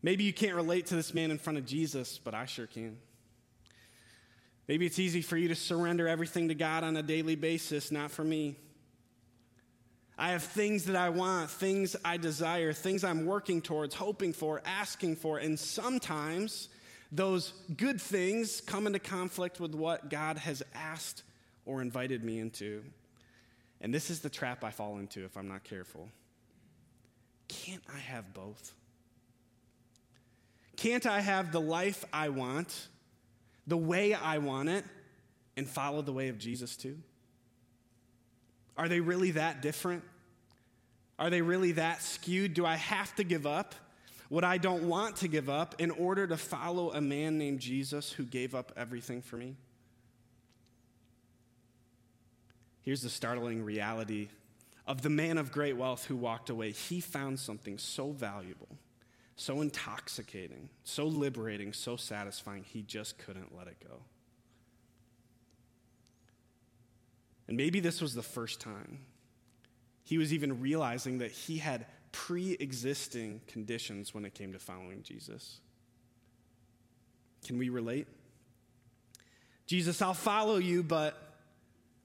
[0.01, 2.97] Maybe you can't relate to this man in front of Jesus, but I sure can.
[4.71, 8.09] Maybe it's easy for you to surrender everything to God on a daily basis, not
[8.09, 8.55] for me.
[10.17, 14.61] I have things that I want, things I desire, things I'm working towards, hoping for,
[14.63, 16.69] asking for, and sometimes
[17.11, 21.23] those good things come into conflict with what God has asked
[21.65, 22.81] or invited me into.
[23.81, 26.07] And this is the trap I fall into if I'm not careful.
[27.49, 28.73] Can't I have both?
[30.77, 32.87] Can't I have the life I want,
[33.67, 34.83] the way I want it,
[35.57, 36.97] and follow the way of Jesus too?
[38.77, 40.03] Are they really that different?
[41.19, 42.53] Are they really that skewed?
[42.53, 43.75] Do I have to give up
[44.29, 48.11] what I don't want to give up in order to follow a man named Jesus
[48.11, 49.55] who gave up everything for me?
[52.81, 54.29] Here's the startling reality
[54.87, 56.71] of the man of great wealth who walked away.
[56.71, 58.69] He found something so valuable,
[59.41, 63.95] so intoxicating, so liberating, so satisfying, he just couldn't let it go.
[67.47, 68.99] And maybe this was the first time
[70.03, 75.01] he was even realizing that he had pre existing conditions when it came to following
[75.01, 75.59] Jesus.
[77.43, 78.07] Can we relate?
[79.65, 81.17] Jesus, I'll follow you, but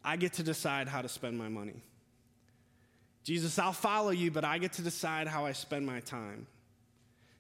[0.03, 1.82] I get to decide how to spend my money.
[3.24, 6.47] Jesus, I'll follow you, but I get to decide how I spend my time.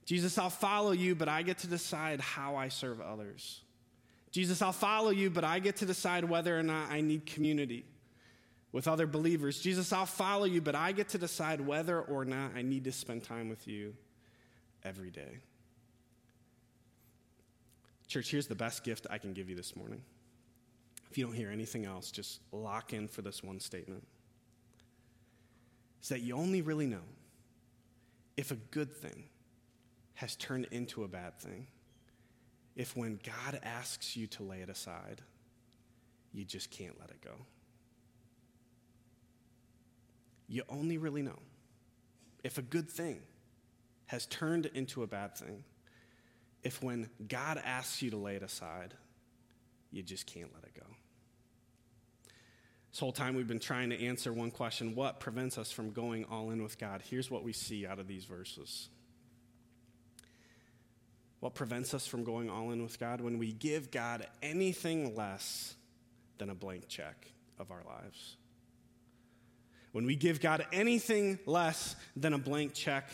[0.06, 3.60] Jesus, I'll follow you, but I get to decide how I serve others.
[4.30, 7.84] Jesus, I'll follow you, but I get to decide whether or not I need community
[8.70, 9.60] with other believers.
[9.60, 12.92] Jesus, I'll follow you, but I get to decide whether or not I need to
[12.92, 13.94] spend time with you
[14.84, 15.38] every day.
[18.06, 20.02] Church, here's the best gift I can give you this morning.
[21.10, 24.06] If you don't hear anything else, just lock in for this one statement.
[25.98, 27.02] It's that you only really know
[28.36, 29.24] if a good thing
[30.16, 31.68] has turned into a bad thing
[32.74, 35.22] if when God asks you to lay it aside,
[36.32, 37.32] you just can't let it go.
[40.46, 41.38] You only really know
[42.44, 43.20] if a good thing
[44.06, 45.64] has turned into a bad thing
[46.62, 48.94] if when God asks you to lay it aside,
[49.90, 50.86] you just can't let it go.
[52.90, 56.24] This whole time we've been trying to answer one question what prevents us from going
[56.24, 57.02] all in with God?
[57.08, 58.88] Here's what we see out of these verses.
[61.46, 63.20] What prevents us from going all in with God?
[63.20, 65.76] When we give God anything less
[66.38, 67.30] than a blank check
[67.60, 68.34] of our lives.
[69.92, 73.08] When we give God anything less than a blank check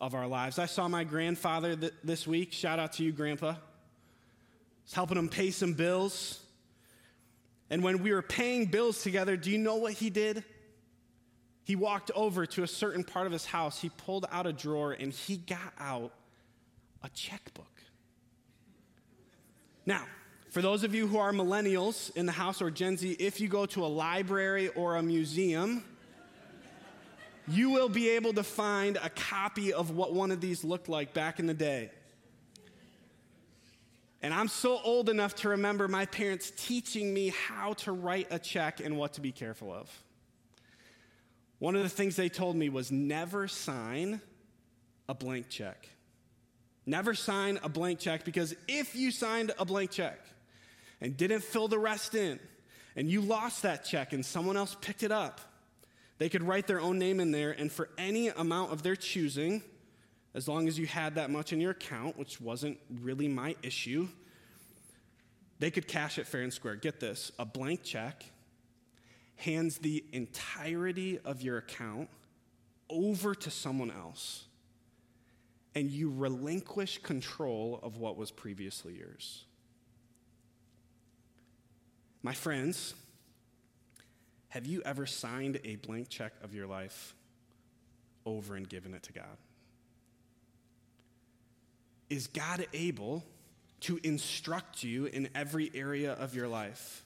[0.00, 0.58] of our lives.
[0.58, 2.52] I saw my grandfather th- this week.
[2.52, 3.50] Shout out to you, Grandpa.
[3.50, 3.56] I
[4.82, 6.42] was helping him pay some bills.
[7.70, 10.42] And when we were paying bills together, do you know what he did?
[11.62, 13.80] He walked over to a certain part of his house.
[13.80, 16.12] He pulled out a drawer and he got out
[17.02, 17.66] a checkbook.
[19.86, 20.04] Now,
[20.50, 23.48] for those of you who are millennials in the house or Gen Z, if you
[23.48, 25.84] go to a library or a museum,
[27.46, 31.14] you will be able to find a copy of what one of these looked like
[31.14, 31.90] back in the day.
[34.22, 38.38] And I'm so old enough to remember my parents teaching me how to write a
[38.38, 39.90] check and what to be careful of.
[41.58, 44.20] One of the things they told me was never sign
[45.08, 45.88] a blank check.
[46.90, 50.18] Never sign a blank check because if you signed a blank check
[51.00, 52.40] and didn't fill the rest in,
[52.96, 55.40] and you lost that check and someone else picked it up,
[56.18, 59.62] they could write their own name in there, and for any amount of their choosing,
[60.34, 64.08] as long as you had that much in your account, which wasn't really my issue,
[65.60, 66.74] they could cash it fair and square.
[66.74, 68.24] Get this a blank check
[69.36, 72.08] hands the entirety of your account
[72.88, 74.46] over to someone else,
[75.74, 79.44] and you relinquish control of what was previously yours.
[82.22, 82.94] My friends,
[84.48, 87.14] have you ever signed a blank check of your life
[88.26, 89.38] over and given it to God?
[92.10, 93.24] Is God able
[93.82, 97.04] to instruct you in every area of your life?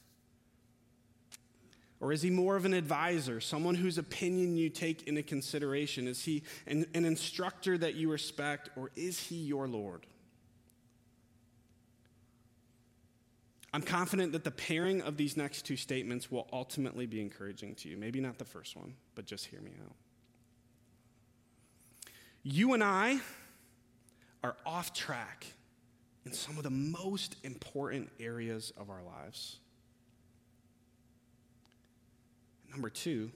[2.01, 6.07] Or is he more of an advisor, someone whose opinion you take into consideration?
[6.07, 10.07] Is he an, an instructor that you respect, or is he your Lord?
[13.73, 17.89] I'm confident that the pairing of these next two statements will ultimately be encouraging to
[17.89, 17.97] you.
[17.97, 19.95] Maybe not the first one, but just hear me out.
[22.45, 23.19] You and I
[24.45, 25.47] are off track
[26.25, 29.59] in some of the most important areas of our lives.
[32.75, 33.31] Number two,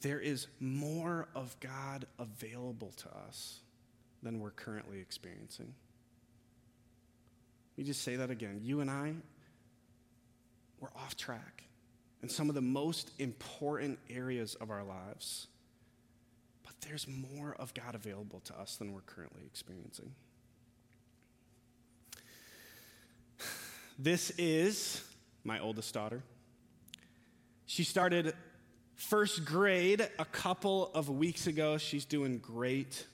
[0.00, 3.60] there is more of God available to us
[4.22, 5.74] than we're currently experiencing.
[7.76, 8.60] Let me just say that again.
[8.62, 9.12] You and I,
[10.80, 11.64] we're off track
[12.22, 15.48] in some of the most important areas of our lives.
[16.62, 20.14] But there's more of God available to us than we're currently experiencing.
[23.98, 25.02] This is
[25.42, 26.22] my oldest daughter.
[27.66, 28.34] She started
[28.94, 31.78] first grade a couple of weeks ago.
[31.78, 33.04] She's doing great.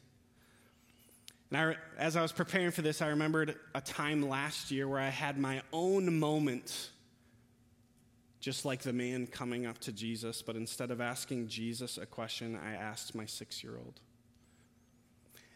[1.50, 5.00] And I, as I was preparing for this, I remembered a time last year where
[5.00, 6.90] I had my own moment,
[8.40, 12.58] just like the man coming up to Jesus, but instead of asking Jesus a question,
[12.62, 14.00] I asked my six year old.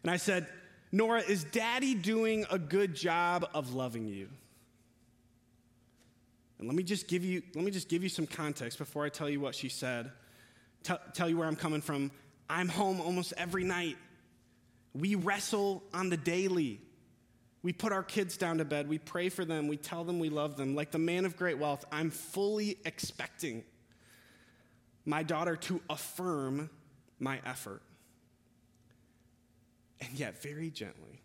[0.02, 0.46] And I said,
[0.92, 4.28] Nora, is daddy doing a good job of loving you?
[6.58, 9.08] And let me just give you, let me just give you some context before I
[9.08, 10.10] tell you what she said.
[10.82, 12.10] T- tell you where I'm coming from.
[12.48, 13.96] I'm home almost every night
[14.98, 16.80] we wrestle on the daily.
[17.62, 18.88] We put our kids down to bed.
[18.88, 19.68] We pray for them.
[19.68, 20.74] We tell them we love them.
[20.74, 23.64] Like the man of great wealth, I'm fully expecting
[25.04, 26.70] my daughter to affirm
[27.18, 27.82] my effort.
[30.00, 31.22] And yet, very gently,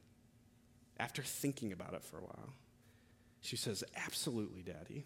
[0.97, 2.53] after thinking about it for a while,
[3.41, 5.05] she says, Absolutely, Daddy.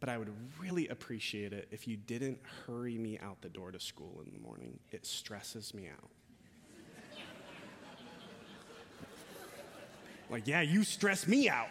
[0.00, 3.80] But I would really appreciate it if you didn't hurry me out the door to
[3.80, 4.78] school in the morning.
[4.90, 6.10] It stresses me out.
[10.30, 11.68] like, yeah, you stress me out.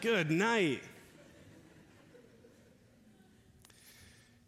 [0.00, 0.82] Good night.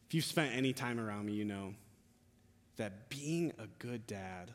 [0.06, 1.74] If you've spent any time around me, you know
[2.76, 4.50] that being a good dad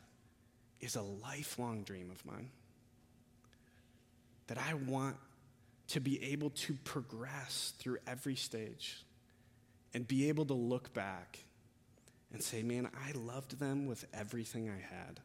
[0.80, 2.50] is a lifelong dream of mine.
[4.48, 5.16] That I want
[5.88, 9.04] to be able to progress through every stage
[9.94, 11.38] and be able to look back
[12.32, 15.20] and say, man, I loved them with everything I had.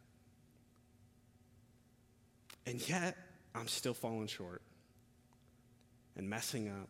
[2.66, 3.18] And yet,
[3.56, 4.62] I'm still falling short
[6.16, 6.88] and messing up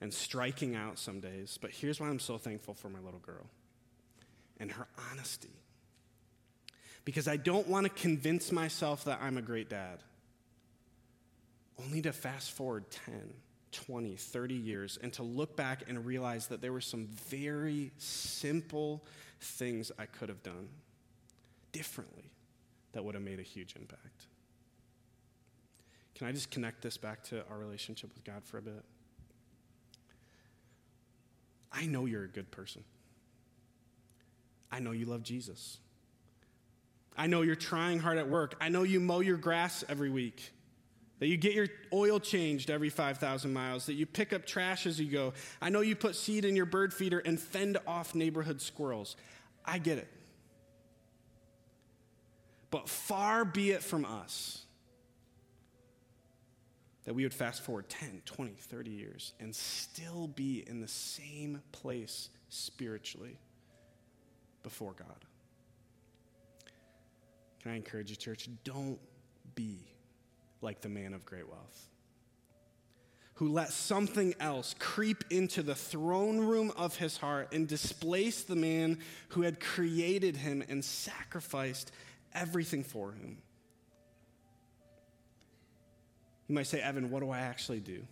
[0.00, 1.58] and striking out some days.
[1.60, 3.46] But here's why I'm so thankful for my little girl
[4.60, 5.48] and her honesty.
[7.04, 9.98] Because I don't want to convince myself that I'm a great dad,
[11.82, 13.32] only to fast forward 10,
[13.72, 19.04] 20, 30 years and to look back and realize that there were some very simple
[19.40, 20.68] things I could have done
[21.72, 22.30] differently
[22.92, 24.26] that would have made a huge impact.
[26.14, 28.84] Can I just connect this back to our relationship with God for a bit?
[31.72, 32.84] I know you're a good person.
[34.70, 35.78] I know you love Jesus.
[37.16, 38.56] I know you're trying hard at work.
[38.60, 40.52] I know you mow your grass every week.
[41.20, 43.86] That you get your oil changed every 5,000 miles.
[43.86, 45.32] That you pick up trash as you go.
[45.62, 49.16] I know you put seed in your bird feeder and fend off neighborhood squirrels.
[49.64, 50.08] I get it.
[52.70, 54.64] But far be it from us
[57.04, 61.60] that we would fast forward 10, 20, 30 years and still be in the same
[61.70, 63.38] place spiritually
[64.62, 65.24] before God.
[67.62, 68.48] Can I encourage you, church?
[68.64, 68.98] Don't
[69.54, 69.78] be
[70.64, 71.88] like the man of great wealth
[73.34, 78.54] who let something else creep into the throne room of his heart and displace the
[78.54, 78.98] man
[79.30, 81.90] who had created him and sacrificed
[82.32, 83.38] everything for him.
[86.46, 88.04] You might say, Evan, what do I actually do?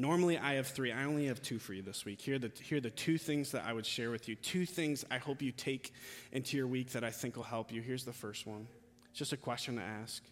[0.00, 0.92] Normally, I have three.
[0.92, 2.20] I only have two for you this week.
[2.20, 4.36] Here are, the, here are the two things that I would share with you.
[4.36, 5.92] Two things I hope you take
[6.32, 7.80] into your week that I think will help you.
[7.80, 8.68] Here's the first one
[9.10, 10.22] it's just a question to ask.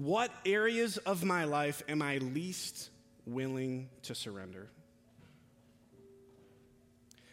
[0.00, 2.88] What areas of my life am I least
[3.26, 4.70] willing to surrender?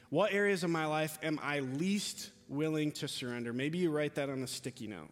[0.09, 3.53] What areas of my life am I least willing to surrender?
[3.53, 5.07] Maybe you write that on a sticky note.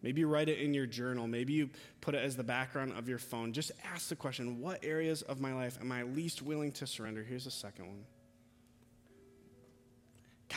[0.00, 1.26] Maybe you write it in your journal.
[1.26, 3.52] Maybe you put it as the background of your phone.
[3.52, 7.24] Just ask the question what areas of my life am I least willing to surrender?
[7.24, 8.04] Here's the second one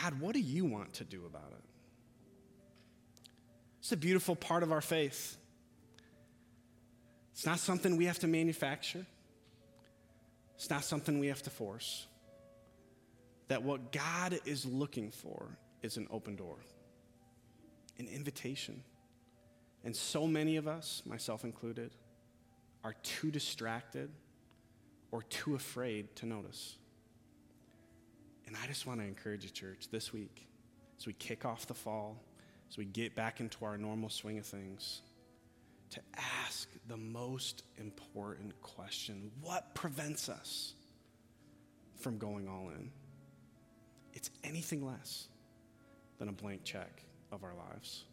[0.00, 1.64] God, what do you want to do about it?
[3.80, 5.37] It's a beautiful part of our faith.
[7.38, 9.06] It's not something we have to manufacture,
[10.56, 12.08] it's not something we have to force.
[13.46, 15.46] That what God is looking for
[15.80, 16.56] is an open door,
[18.00, 18.82] an invitation.
[19.84, 21.92] And so many of us, myself included,
[22.82, 24.10] are too distracted
[25.12, 26.74] or too afraid to notice.
[28.48, 30.48] And I just want to encourage you, church, this week,
[30.98, 32.20] as we kick off the fall,
[32.68, 35.02] as we get back into our normal swing of things,
[35.90, 36.00] to
[36.44, 40.74] ask the most important question what prevents us
[41.98, 42.90] from going all in?
[44.12, 45.28] It's anything less
[46.18, 48.04] than a blank check of our lives.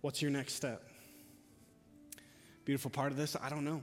[0.00, 0.84] What's your next step?
[2.64, 3.82] Beautiful part of this, I don't know.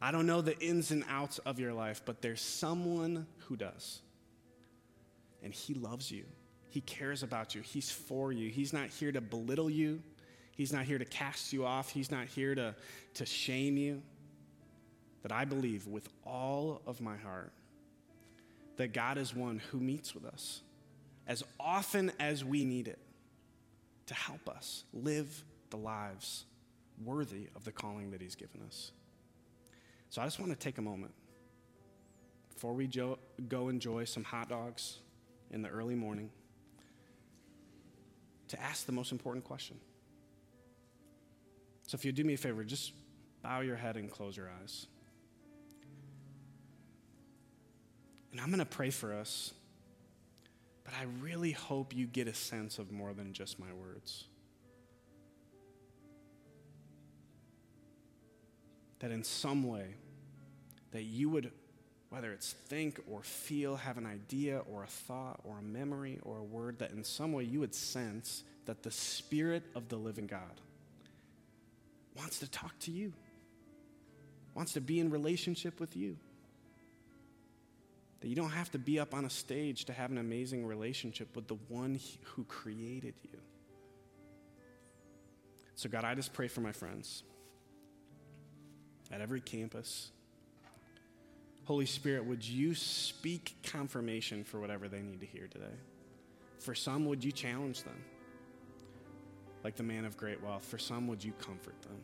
[0.00, 4.00] I don't know the ins and outs of your life, but there's someone who does.
[5.42, 6.24] And he loves you.
[6.72, 7.60] He cares about you.
[7.60, 8.48] He's for you.
[8.48, 10.00] He's not here to belittle you.
[10.56, 11.90] He's not here to cast you off.
[11.90, 12.74] He's not here to,
[13.12, 14.00] to shame you.
[15.22, 17.52] That I believe with all of my heart
[18.78, 20.62] that God is one who meets with us
[21.26, 22.98] as often as we need it
[24.06, 26.46] to help us live the lives
[27.04, 28.92] worthy of the calling that He's given us.
[30.08, 31.12] So I just want to take a moment
[32.48, 35.00] before we jo- go enjoy some hot dogs
[35.50, 36.30] in the early morning
[38.52, 39.76] to ask the most important question.
[41.86, 42.92] So if you do me a favor, just
[43.42, 44.86] bow your head and close your eyes.
[48.30, 49.52] And I'm going to pray for us
[50.84, 54.24] but I really hope you get a sense of more than just my words.
[58.98, 59.94] That in some way,
[60.92, 61.50] that you would,
[62.12, 66.36] whether it's think or feel, have an idea or a thought or a memory or
[66.36, 70.26] a word, that in some way you would sense that the Spirit of the living
[70.26, 70.60] God
[72.14, 73.14] wants to talk to you,
[74.54, 76.18] wants to be in relationship with you.
[78.20, 81.34] That you don't have to be up on a stage to have an amazing relationship
[81.34, 83.38] with the one who created you.
[85.76, 87.22] So, God, I just pray for my friends
[89.10, 90.10] at every campus.
[91.64, 95.74] Holy Spirit, would you speak confirmation for whatever they need to hear today?
[96.58, 98.04] For some, would you challenge them?
[99.62, 100.64] Like the man of great wealth.
[100.64, 101.98] For some, would you comfort them?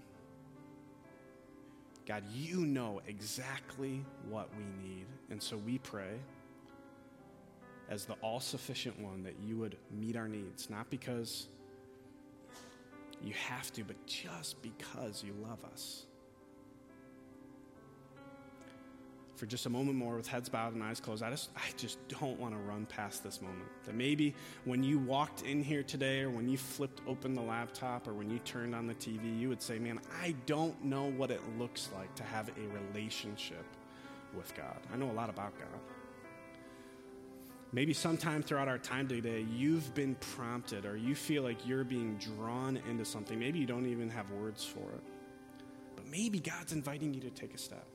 [2.07, 5.07] God, you know exactly what we need.
[5.31, 6.19] And so we pray
[7.91, 11.49] as the all sufficient one that you would meet our needs, not because
[13.23, 16.07] you have to, but just because you love us.
[19.39, 21.97] For just a moment more, with heads bowed and eyes closed, I just, I just
[22.09, 23.69] don't want to run past this moment.
[23.85, 24.35] That maybe
[24.65, 28.29] when you walked in here today, or when you flipped open the laptop, or when
[28.29, 31.89] you turned on the TV, you would say, Man, I don't know what it looks
[31.95, 33.65] like to have a relationship
[34.37, 34.77] with God.
[34.93, 35.81] I know a lot about God.
[37.71, 42.17] Maybe sometime throughout our time today, you've been prompted or you feel like you're being
[42.17, 43.39] drawn into something.
[43.39, 45.03] Maybe you don't even have words for it.
[45.95, 47.87] But maybe God's inviting you to take a step.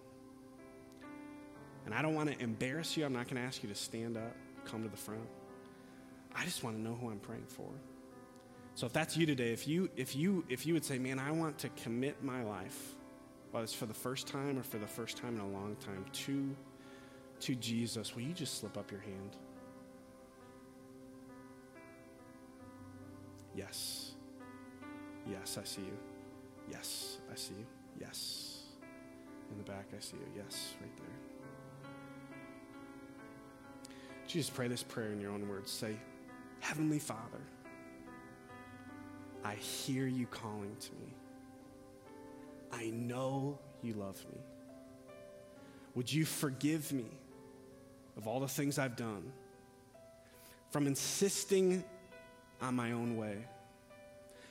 [1.86, 3.05] And I don't want to embarrass you.
[3.05, 5.27] I'm not going to ask you to stand up, come to the front.
[6.36, 7.69] I just want to know who I'm praying for.
[8.75, 11.31] So if that's you today, if you if you if you would say, "Man, I
[11.31, 12.95] want to commit my life,
[13.51, 16.05] whether it's for the first time or for the first time in a long time,
[16.11, 16.55] to
[17.41, 19.38] to Jesus," will you just slip up your hand?
[23.55, 24.13] Yes.
[25.29, 25.97] Yes, I see you.
[26.71, 27.65] Yes, I see you.
[27.99, 28.63] Yes.
[29.51, 30.27] In the back, I see you.
[30.36, 31.22] Yes, right there.
[34.34, 35.69] Jesus, pray this prayer in your own words.
[35.69, 35.95] Say,
[36.59, 37.39] Heavenly Father,
[39.43, 41.13] I hear you calling to me.
[42.71, 44.39] I know you love me.
[45.93, 47.05] Would you forgive me
[48.17, 49.31] of all the things I've done?
[50.71, 51.84] From insisting
[52.59, 53.38] on my own way,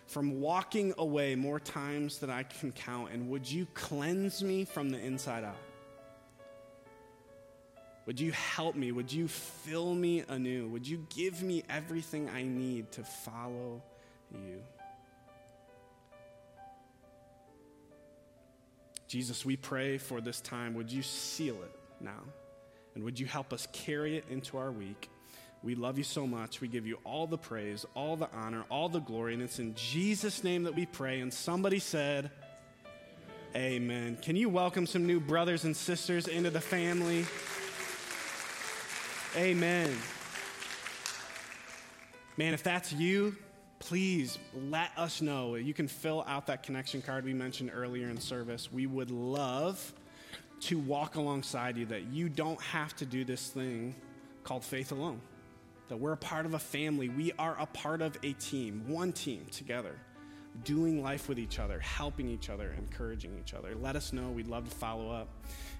[0.06, 4.90] from walking away more times than I can count, and would you cleanse me from
[4.90, 5.56] the inside out?
[8.06, 8.90] Would you help me?
[8.90, 10.68] Would you fill me anew?
[10.68, 13.82] Would you give me everything I need to follow
[14.32, 14.62] you?
[19.06, 20.74] Jesus, we pray for this time.
[20.74, 22.22] Would you seal it now?
[22.94, 25.08] And would you help us carry it into our week?
[25.62, 26.60] We love you so much.
[26.60, 29.34] We give you all the praise, all the honor, all the glory.
[29.34, 31.20] And it's in Jesus' name that we pray.
[31.20, 32.30] And somebody said,
[33.54, 33.82] Amen.
[33.82, 34.18] Amen.
[34.20, 37.26] Can you welcome some new brothers and sisters into the family?
[39.36, 39.90] Amen.
[42.36, 43.36] Man, if that's you,
[43.78, 45.54] please let us know.
[45.54, 48.72] You can fill out that connection card we mentioned earlier in service.
[48.72, 49.92] We would love
[50.60, 53.94] to walk alongside you that you don't have to do this thing
[54.44, 55.20] called faith alone
[55.92, 57.10] that we're a part of a family.
[57.10, 59.98] We are a part of a team, one team together,
[60.64, 63.74] doing life with each other, helping each other, encouraging each other.
[63.74, 64.30] Let us know.
[64.30, 65.28] We'd love to follow up.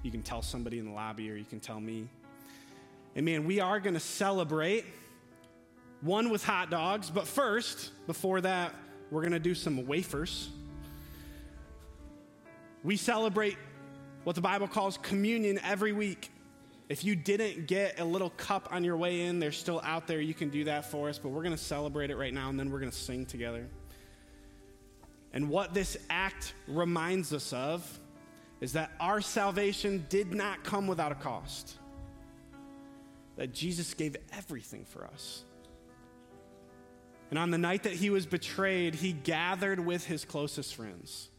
[0.02, 2.08] You can tell somebody in the lobby or you can tell me.
[3.14, 4.84] And man, we are going to celebrate
[6.00, 8.74] one with hot dogs, but first, before that,
[9.10, 10.48] we're going to do some wafers.
[12.82, 13.56] We celebrate
[14.24, 16.30] what the Bible calls communion every week.
[16.88, 20.20] If you didn't get a little cup on your way in, they're still out there.
[20.20, 22.58] You can do that for us, but we're going to celebrate it right now and
[22.58, 23.68] then we're going to sing together.
[25.32, 27.98] And what this act reminds us of
[28.60, 31.76] is that our salvation did not come without a cost,
[33.36, 35.44] that Jesus gave everything for us.
[37.30, 41.30] And on the night that he was betrayed, he gathered with his closest friends.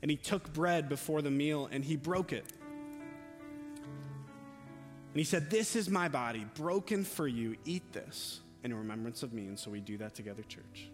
[0.00, 2.44] And he took bread before the meal and he broke it.
[5.16, 7.56] And he said, This is my body, broken for you.
[7.64, 9.46] Eat this in remembrance of me.
[9.46, 10.90] And so we do that together, church.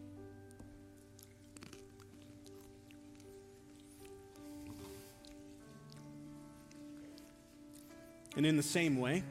[8.37, 9.24] And in the same way,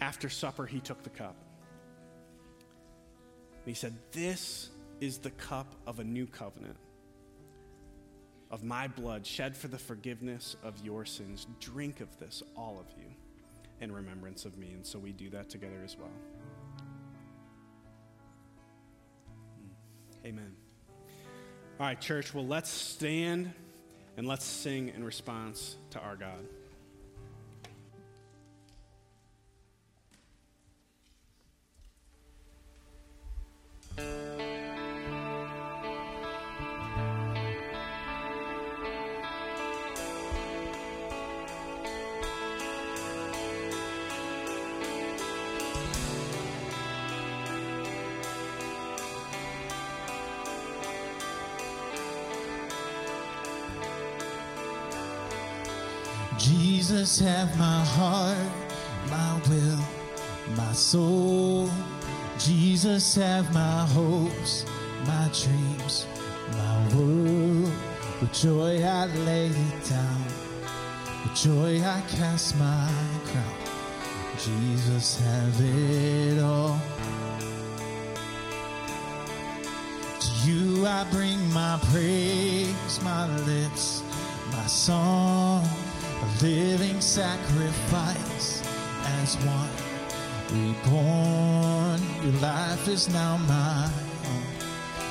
[0.00, 1.36] after supper, he took the cup.
[3.56, 4.70] And he said, This
[5.00, 6.76] is the cup of a new covenant,
[8.50, 11.46] of my blood shed for the forgiveness of your sins.
[11.60, 13.10] Drink of this, all of you
[13.80, 14.72] in remembrance of me.
[14.72, 16.10] And so we do that together as well.
[19.56, 20.26] Hmm.
[20.26, 20.56] Amen.
[21.78, 23.52] All right, church, well, let's stand
[24.16, 26.44] and let's sing in response to our God.
[56.38, 58.38] Jesus, have my heart,
[59.10, 61.68] my will, my soul.
[62.38, 64.64] Jesus, have my hopes,
[65.06, 66.06] my dreams,
[66.52, 67.72] my world.
[68.20, 70.24] With joy I lay it down.
[71.24, 72.90] With joy I cast my
[73.24, 73.58] crown.
[74.38, 76.80] Jesus, have it all.
[80.20, 84.04] To you I bring my praise, my lips,
[84.52, 85.64] my song,
[86.22, 88.62] a living sacrifice
[89.20, 89.87] as one
[90.50, 92.00] reborn.
[92.22, 93.90] Your life is now mine.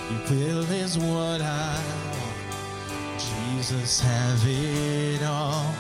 [0.10, 1.80] Your will is what I
[2.14, 3.20] want.
[3.20, 5.74] Jesus, have it all.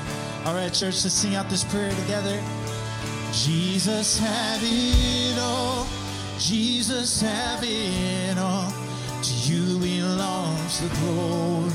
[0.45, 2.41] All right, church, let's sing out this prayer together.
[3.31, 5.87] Jesus, have it all.
[6.37, 8.71] Jesus, have it all.
[9.23, 11.71] To you belongs the glory,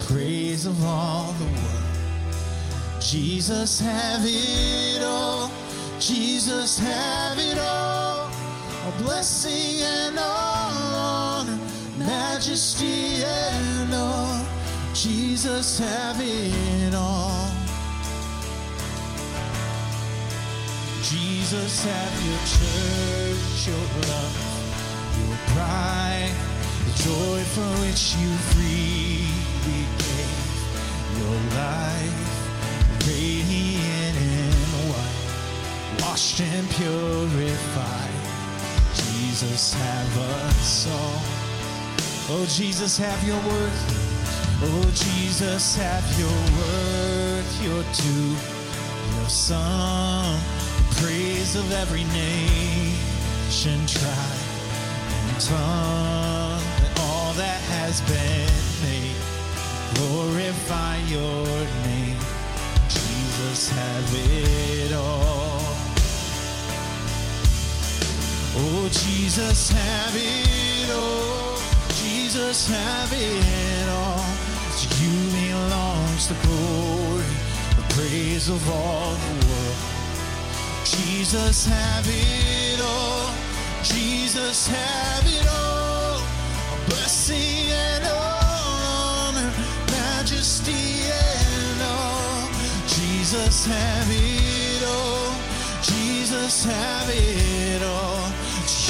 [0.00, 3.00] praise of all the world.
[3.00, 5.51] Jesus, have it all.
[6.02, 8.26] Jesus, have it all.
[8.88, 11.58] A blessing and all honor,
[11.96, 14.44] majesty and all.
[14.94, 17.48] Jesus, have it all.
[21.04, 24.36] Jesus, have your church, your love,
[25.22, 26.34] your pride,
[26.84, 30.42] the joy for which you freely gave
[31.18, 32.31] your life,
[36.12, 38.14] washed and purified.
[38.92, 41.22] Jesus, have us all.
[42.28, 43.78] Oh, Jesus, have your work.
[44.60, 48.36] Oh, Jesus, have your work, your due,
[49.14, 50.38] your song,
[51.00, 54.44] praise of every nation, tribe,
[55.16, 58.52] and tongue, and all that has been
[58.84, 59.16] made.
[59.96, 61.46] Glorify your
[61.88, 62.20] name.
[62.90, 65.51] Jesus, have it all.
[68.54, 71.56] Oh, Jesus, have it all.
[72.02, 74.26] Jesus, have it all.
[74.76, 77.24] To you belongs the glory,
[77.76, 79.76] the praise of all the world.
[80.84, 83.32] Jesus, have it all.
[83.82, 86.20] Jesus, have it all.
[86.20, 89.50] A blessing and honor,
[89.92, 92.50] majesty and all.
[92.86, 95.32] Jesus, have it all.
[95.80, 98.01] Jesus, have it all.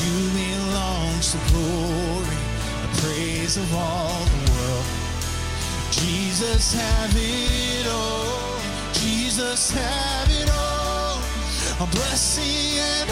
[0.05, 2.39] You belongs the glory,
[2.83, 4.87] the praise of all the world.
[5.91, 8.59] Jesus, have it all.
[8.93, 11.19] Jesus, have it all.
[11.81, 13.11] A blessing and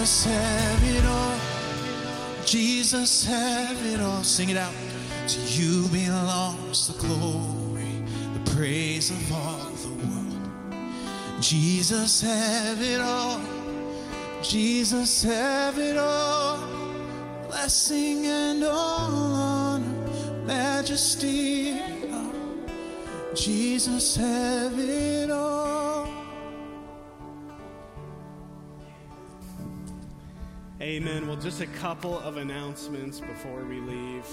[0.00, 1.38] Jesus have it all.
[2.46, 4.24] Jesus have it all.
[4.24, 4.72] Sing it out.
[5.28, 8.02] To you belongs the glory,
[8.32, 11.42] the praise of all the world.
[11.42, 13.42] Jesus, have it all.
[14.42, 16.56] Jesus, have it all.
[17.48, 21.78] Blessing and all honor, majesty.
[23.34, 25.49] Jesus, have it all.
[30.90, 31.28] Amen.
[31.28, 34.24] Well, just a couple of announcements before we leave.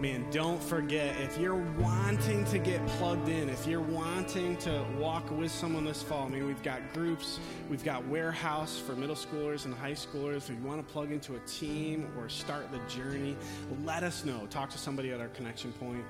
[0.00, 5.30] Man, don't forget if you're wanting to get plugged in, if you're wanting to walk
[5.30, 7.38] with someone this fall, I mean, we've got groups,
[7.70, 10.38] we've got warehouse for middle schoolers and high schoolers.
[10.38, 13.36] If you want to plug into a team or start the journey,
[13.84, 14.48] let us know.
[14.50, 16.02] Talk to somebody at our connection point.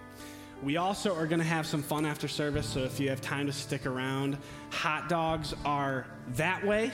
[0.63, 3.45] We also are going to have some fun after service, so if you have time
[3.49, 4.39] to stick around,
[4.71, 6.07] hot dogs are
[6.37, 6.91] that way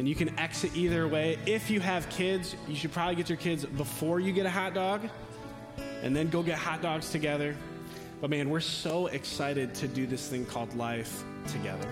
[0.00, 1.36] and you can exit either way.
[1.44, 4.72] If you have kids, you should probably get your kids before you get a hot
[4.72, 5.06] dog
[6.02, 7.54] and then go get hot dogs together.
[8.22, 11.86] But man, we're so excited to do this thing called life together.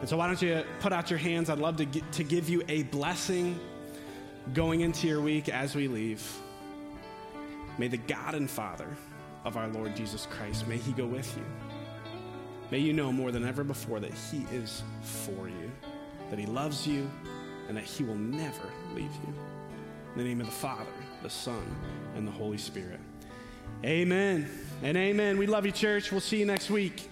[0.00, 1.48] And so, why don't you put out your hands?
[1.48, 3.58] I'd love to, get, to give you a blessing
[4.52, 6.22] going into your week as we leave.
[7.78, 8.98] May the God and Father
[9.46, 11.44] of our Lord Jesus Christ, may He go with you.
[12.70, 15.67] May you know more than ever before that He is for you,
[16.30, 17.10] that He loves you,
[17.68, 19.34] and that He will never leave you.
[20.12, 20.84] In the name of the Father,
[21.22, 21.62] the Son,
[22.16, 23.00] and the Holy Spirit.
[23.84, 24.50] Amen
[24.82, 25.38] and amen.
[25.38, 26.10] We love you, church.
[26.10, 27.08] We'll see you next week.